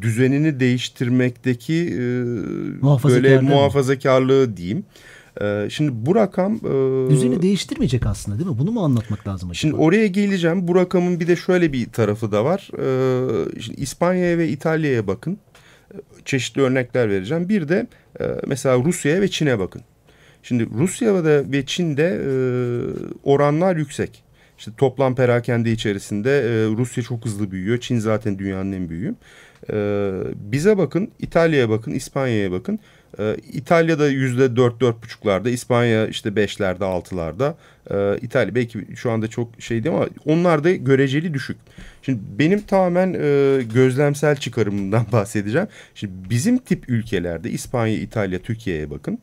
düzenini 0.03 0.61
değiştirmekteki 0.61 1.75
e, 1.75 1.99
böyle 3.05 3.41
muhafazakarlığı 3.41 4.57
diyeyim. 4.57 4.85
Ee, 5.43 5.67
şimdi 5.71 5.91
bu 5.95 6.15
rakam... 6.15 6.55
E, 6.57 7.11
Düzeni 7.11 7.43
değiştirmeyecek 7.43 8.07
aslında 8.07 8.39
değil 8.39 8.51
mi? 8.51 8.59
Bunu 8.59 8.71
mu 8.71 8.85
anlatmak 8.85 9.29
lazım 9.29 9.51
acaba? 9.51 9.61
Şimdi 9.61 9.75
oraya 9.75 10.07
geleceğim. 10.07 10.69
Bu 10.69 10.75
rakamın 10.75 11.21
bir 11.21 11.29
de 11.29 11.37
şöyle 11.37 11.73
bir 11.73 11.87
tarafı 11.87 12.33
da 12.33 12.45
var. 12.45 12.71
Ee, 12.79 13.61
şimdi 13.61 13.81
İspanya'ya 13.81 14.39
ve 14.39 14.49
İtalya'ya 14.49 15.07
bakın. 15.07 15.39
Çeşitli 16.25 16.63
örnekler 16.63 17.11
vereceğim. 17.11 17.49
Bir 17.49 17.69
de 17.69 17.87
e, 18.21 18.25
mesela 18.47 18.85
Rusya'ya 18.85 19.21
ve 19.21 19.29
Çin'e 19.29 19.59
bakın. 19.59 19.83
Şimdi 20.43 20.69
Rusya'da 20.79 21.53
ve 21.53 21.67
Çin'de 21.67 22.21
e, 22.25 22.31
oranlar 23.23 23.77
yüksek. 23.77 24.23
İşte 24.59 24.71
toplam 24.79 25.15
perakende 25.15 25.73
içerisinde 25.73 26.31
e, 26.31 26.77
Rusya 26.77 27.03
çok 27.03 27.25
hızlı 27.25 27.51
büyüyor. 27.51 27.79
Çin 27.79 27.99
zaten 27.99 28.39
dünyanın 28.39 28.73
en 28.73 28.89
büyüğü. 28.89 29.15
E, 29.73 29.77
bize 30.35 30.79
bakın, 30.79 31.11
İtalya'ya 31.19 31.69
bakın, 31.69 31.93
İspanya'ya 31.93 32.53
bakın. 32.53 32.79
Ee, 33.19 33.37
İtalya'da 33.53 34.09
yüzde 34.09 34.57
dört 34.57 34.81
dört 34.81 35.03
buçuklarda, 35.03 35.51
İspanya 35.51 36.07
işte 36.07 36.37
beşlerde 36.37 36.85
altılarda. 36.85 37.57
Ee, 37.91 38.19
İtalya 38.23 38.55
belki 38.55 38.87
şu 38.97 39.11
anda 39.11 39.29
çok 39.29 39.49
şey 39.59 39.85
değil 39.85 39.97
ama 39.97 40.07
onlar 40.27 40.65
da 40.65 40.73
göreceli 40.73 41.35
düşük. 41.35 41.57
Şimdi 42.03 42.21
benim 42.39 42.61
tamamen 42.61 43.15
e, 43.15 43.63
gözlemsel 43.75 44.37
çıkarımından 44.37 45.07
bahsedeceğim. 45.13 45.69
Şimdi 45.95 46.13
bizim 46.31 46.59
tip 46.59 46.89
ülkelerde 46.89 47.51
İspanya, 47.51 47.99
İtalya, 47.99 48.39
Türkiye'ye 48.39 48.91
bakın. 48.91 49.19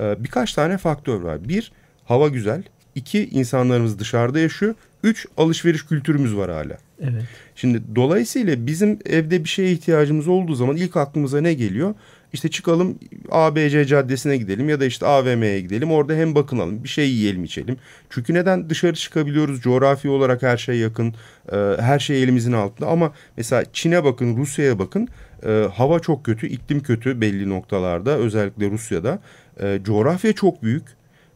E, 0.00 0.24
birkaç 0.24 0.54
tane 0.54 0.78
faktör 0.78 1.20
var. 1.20 1.48
Bir, 1.48 1.72
hava 2.04 2.28
güzel. 2.28 2.62
İki, 2.94 3.28
insanlarımız 3.28 3.98
dışarıda 3.98 4.38
yaşıyor. 4.38 4.74
Üç, 5.02 5.26
alışveriş 5.36 5.86
kültürümüz 5.86 6.36
var 6.36 6.50
hala. 6.50 6.78
Evet. 7.00 7.22
Şimdi 7.54 7.82
dolayısıyla 7.96 8.66
bizim 8.66 8.98
evde 9.06 9.44
bir 9.44 9.48
şeye 9.48 9.72
ihtiyacımız 9.72 10.28
olduğu 10.28 10.54
zaman 10.54 10.76
ilk 10.76 10.96
aklımıza 10.96 11.40
ne 11.40 11.54
geliyor? 11.54 11.94
İşte 12.32 12.48
çıkalım 12.50 12.98
ABC 13.30 13.84
caddesine 13.84 14.36
gidelim 14.36 14.68
ya 14.68 14.80
da 14.80 14.84
işte 14.84 15.06
AVM'ye 15.06 15.60
gidelim. 15.60 15.90
Orada 15.90 16.14
hem 16.14 16.34
bakınalım 16.34 16.84
bir 16.84 16.88
şey 16.88 17.10
yiyelim 17.10 17.44
içelim. 17.44 17.76
Çünkü 18.10 18.34
neden 18.34 18.70
dışarı 18.70 18.94
çıkabiliyoruz? 18.94 19.60
Coğrafi 19.60 20.08
olarak 20.08 20.42
her 20.42 20.56
şey 20.56 20.78
yakın. 20.78 21.14
E, 21.52 21.56
her 21.80 21.98
şey 21.98 22.22
elimizin 22.22 22.52
altında. 22.52 22.88
Ama 22.88 23.12
mesela 23.36 23.64
Çin'e 23.72 24.04
bakın, 24.04 24.36
Rusya'ya 24.36 24.78
bakın. 24.78 25.08
E, 25.46 25.68
hava 25.74 26.00
çok 26.00 26.24
kötü, 26.24 26.46
iklim 26.46 26.80
kötü 26.80 27.20
belli 27.20 27.48
noktalarda. 27.48 28.16
Özellikle 28.16 28.70
Rusya'da. 28.70 29.18
E, 29.60 29.80
coğrafya 29.84 30.32
çok 30.32 30.62
büyük. 30.62 30.84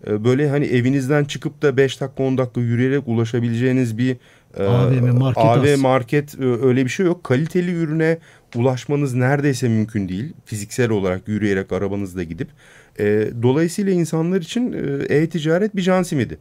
E, 0.07 0.25
böyle 0.25 0.49
hani 0.49 0.65
evinizden 0.65 1.25
çıkıp 1.25 1.63
da 1.63 1.77
5 1.77 2.01
dakika 2.01 2.23
10 2.23 2.39
dakika 2.39 2.61
yürüyerek 2.61 3.09
ulaşabileceğiniz 3.09 3.99
bir 3.99 4.17
AVM 4.59 5.19
market, 5.19 5.45
AV 5.45 5.79
market 5.79 6.41
öyle 6.41 6.85
bir 6.85 6.91
şey 6.91 7.07
yok. 7.07 7.25
Kaliteli 7.25 7.73
ürüne 7.73 8.19
ulaşmanız 8.57 9.15
neredeyse 9.15 9.69
mümkün 9.69 10.09
değil. 10.09 10.33
Fiziksel 10.45 10.91
olarak 10.91 11.29
yürüyerek 11.29 11.73
arabanızla 11.73 12.23
gidip. 12.23 12.49
E, 12.99 13.31
dolayısıyla 13.43 13.93
insanlar 13.93 14.41
için 14.41 14.73
e, 14.73 15.15
e-ticaret 15.15 15.77
bir 15.77 15.83
can 15.83 16.03
simidi. 16.03 16.39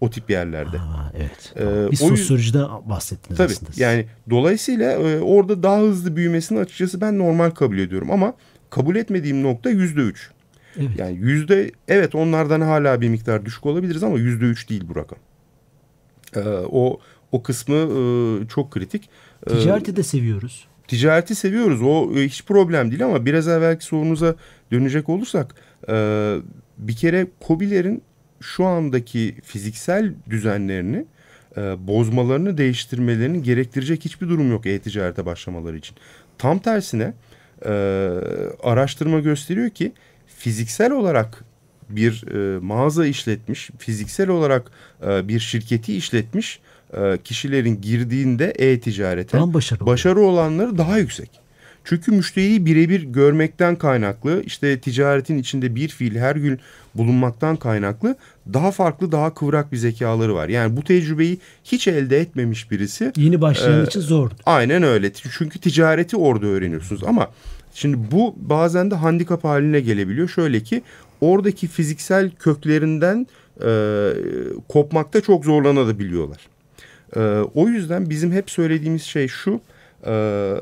O 0.00 0.10
tip 0.10 0.30
yerlerde. 0.30 0.76
Ha, 0.76 1.12
evet. 1.16 1.54
Ee, 1.56 1.90
bir 1.90 1.96
sosyolojiden 1.96 2.66
bahsettiniz 2.86 3.38
tabii, 3.38 3.52
aslında. 3.52 3.70
Yani 3.76 4.06
dolayısıyla 4.30 4.92
e, 4.92 5.20
orada 5.20 5.62
daha 5.62 5.80
hızlı 5.80 6.16
büyümesini 6.16 6.58
açıkçası 6.58 7.00
ben 7.00 7.18
normal 7.18 7.50
kabul 7.50 7.78
ediyorum. 7.78 8.10
Ama 8.10 8.34
kabul 8.70 8.96
etmediğim 8.96 9.42
nokta 9.42 9.70
yüzde 9.70 10.00
üç. 10.00 10.30
Evet. 10.76 10.90
Yani 10.98 11.16
yüzde 11.16 11.70
evet 11.88 12.14
onlardan 12.14 12.60
hala 12.60 13.00
bir 13.00 13.08
miktar 13.08 13.44
düşük 13.46 13.66
olabiliriz 13.66 14.02
ama 14.02 14.18
yüzde 14.18 14.44
üç 14.44 14.70
değil 14.70 14.84
bu 14.88 14.96
rakam. 14.96 15.18
Ee, 16.36 16.40
o 16.70 17.00
o 17.32 17.42
kısmı 17.42 17.76
e, 17.76 18.48
çok 18.48 18.70
kritik. 18.70 19.10
Ee, 19.46 19.50
Ticareti 19.50 19.96
de 19.96 20.02
seviyoruz. 20.02 20.68
Ticareti 20.88 21.34
seviyoruz. 21.34 21.82
O 21.82 22.12
e, 22.16 22.24
hiç 22.24 22.44
problem 22.44 22.90
değil 22.90 23.04
ama 23.04 23.26
biraz 23.26 23.48
evvelki 23.48 23.84
sorunuza 23.84 24.34
dönecek 24.72 25.08
olursak 25.08 25.54
e, 25.88 26.36
bir 26.78 26.96
kere 26.96 27.26
COBİ'lerin 27.46 28.02
şu 28.40 28.64
andaki 28.64 29.34
fiziksel 29.44 30.14
düzenlerini 30.30 31.06
e, 31.56 31.60
bozmalarını 31.86 32.58
değiştirmelerini 32.58 33.42
gerektirecek 33.42 34.04
hiçbir 34.04 34.28
durum 34.28 34.50
yok 34.50 34.66
e-ticarete 34.66 35.26
başlamaları 35.26 35.76
için. 35.76 35.96
Tam 36.38 36.58
tersine 36.58 37.14
araştırma 38.62 39.20
gösteriyor 39.20 39.70
ki 39.70 39.92
fiziksel 40.26 40.92
olarak 40.92 41.44
bir 41.88 42.24
mağaza 42.58 43.06
işletmiş, 43.06 43.70
fiziksel 43.78 44.28
olarak 44.28 44.70
bir 45.02 45.40
şirketi 45.40 45.96
işletmiş 45.96 46.60
e, 46.96 47.18
kişilerin 47.24 47.80
girdiğinde 47.80 48.50
e-ticarete 48.58 49.38
Daha 49.38 49.54
başarılı. 49.54 49.86
başarı 49.86 50.20
olanları 50.20 50.78
daha 50.78 50.98
yüksek. 50.98 51.30
Çünkü 51.84 52.12
müşteriyi 52.12 52.66
birebir 52.66 53.02
görmekten 53.02 53.76
kaynaklı, 53.76 54.42
işte 54.46 54.80
ticaretin 54.80 55.38
içinde 55.38 55.74
bir 55.74 55.88
fiil 55.88 56.16
her 56.16 56.36
gün 56.36 56.58
bulunmaktan 56.94 57.56
kaynaklı 57.56 58.16
daha 58.52 58.70
farklı, 58.70 59.12
daha 59.12 59.34
kıvrak 59.34 59.72
bir 59.72 59.76
zekaları 59.76 60.34
var. 60.34 60.48
Yani 60.48 60.76
bu 60.76 60.84
tecrübeyi 60.84 61.38
hiç 61.64 61.88
elde 61.88 62.18
etmemiş 62.20 62.70
birisi 62.70 63.12
Yeni 63.16 63.40
başlayan 63.40 63.80
Ee, 63.80 63.86
için 63.86 64.00
zordu. 64.00 64.34
Aynen 64.46 64.82
öyle. 64.82 65.12
Çünkü 65.12 65.58
ticareti 65.58 66.16
orada 66.16 66.46
öğreniyorsunuz 66.46 67.04
ama 67.04 67.28
şimdi 67.74 67.96
bu 68.10 68.34
bazen 68.36 68.90
de 68.90 68.94
handikap 68.94 69.44
haline 69.44 69.80
gelebiliyor. 69.80 70.28
Şöyle 70.28 70.60
ki 70.60 70.82
oradaki 71.20 71.66
fiziksel 71.66 72.30
köklerinden 72.30 73.26
e, 73.64 73.70
kopmakta 74.68 75.20
çok 75.20 75.44
zorlanabiliyorlar. 75.44 76.38
E, 77.16 77.20
o 77.54 77.68
yüzden 77.68 78.10
bizim 78.10 78.32
hep 78.32 78.50
söylediğimiz 78.50 79.02
şey 79.02 79.28
şu. 79.28 79.60
E, 80.06 80.54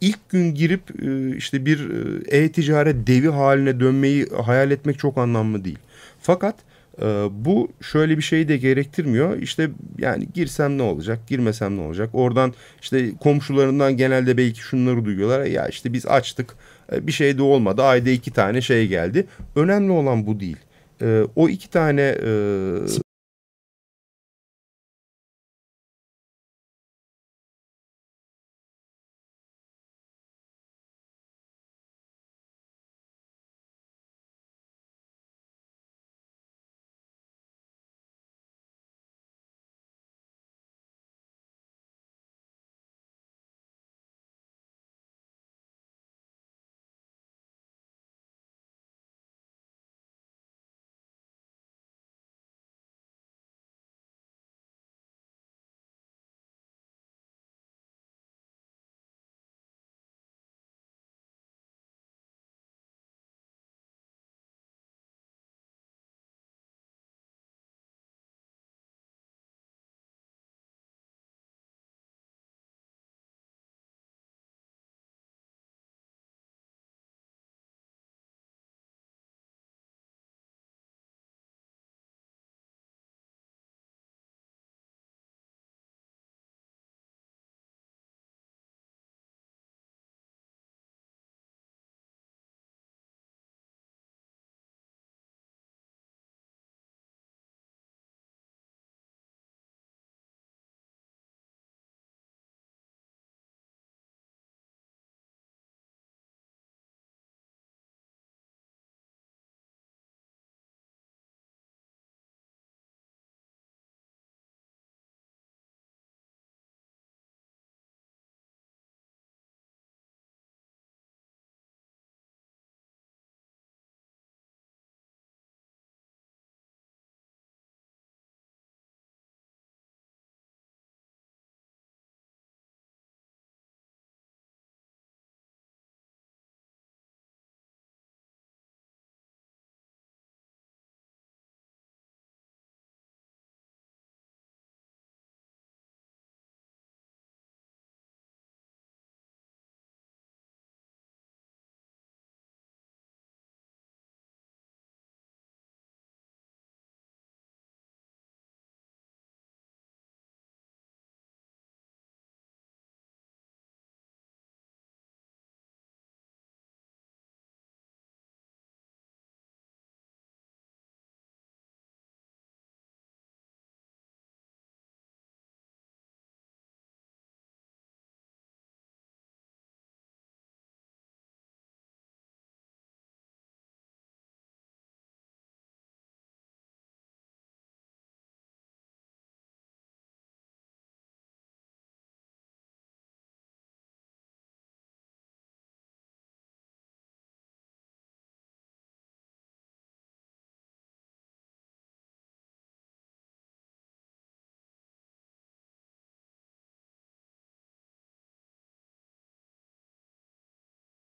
ilk 0.00 0.28
gün 0.28 0.54
girip 0.54 1.02
e, 1.02 1.36
işte 1.36 1.66
bir 1.66 1.90
e, 2.30 2.38
e-ticaret 2.38 3.06
devi 3.06 3.28
haline 3.28 3.80
dönmeyi 3.80 4.26
hayal 4.44 4.70
etmek 4.70 4.98
çok 4.98 5.18
anlamlı 5.18 5.64
değil. 5.64 5.78
Fakat 6.20 6.54
e, 7.02 7.04
bu 7.30 7.68
şöyle 7.80 8.16
bir 8.16 8.22
şey 8.22 8.48
de 8.48 8.56
gerektirmiyor. 8.56 9.38
İşte 9.38 9.70
yani 9.98 10.28
girsem 10.34 10.78
ne 10.78 10.82
olacak, 10.82 11.18
girmesem 11.28 11.76
ne 11.76 11.80
olacak? 11.80 12.10
Oradan 12.12 12.54
işte 12.82 13.12
komşularından 13.20 13.96
genelde 13.96 14.36
belki 14.36 14.60
şunları 14.60 15.04
duyuyorlar. 15.04 15.44
Ya 15.44 15.68
işte 15.68 15.92
biz 15.92 16.06
açtık, 16.06 16.54
bir 16.92 17.12
şey 17.12 17.38
de 17.38 17.42
olmadı. 17.42 17.82
Ayda 17.82 18.10
iki 18.10 18.30
tane 18.30 18.60
şey 18.60 18.88
geldi. 18.88 19.26
Önemli 19.56 19.92
olan 19.92 20.26
bu 20.26 20.40
değil. 20.40 20.56
O 21.36 21.48
iki 21.48 21.70
tane 21.70 22.14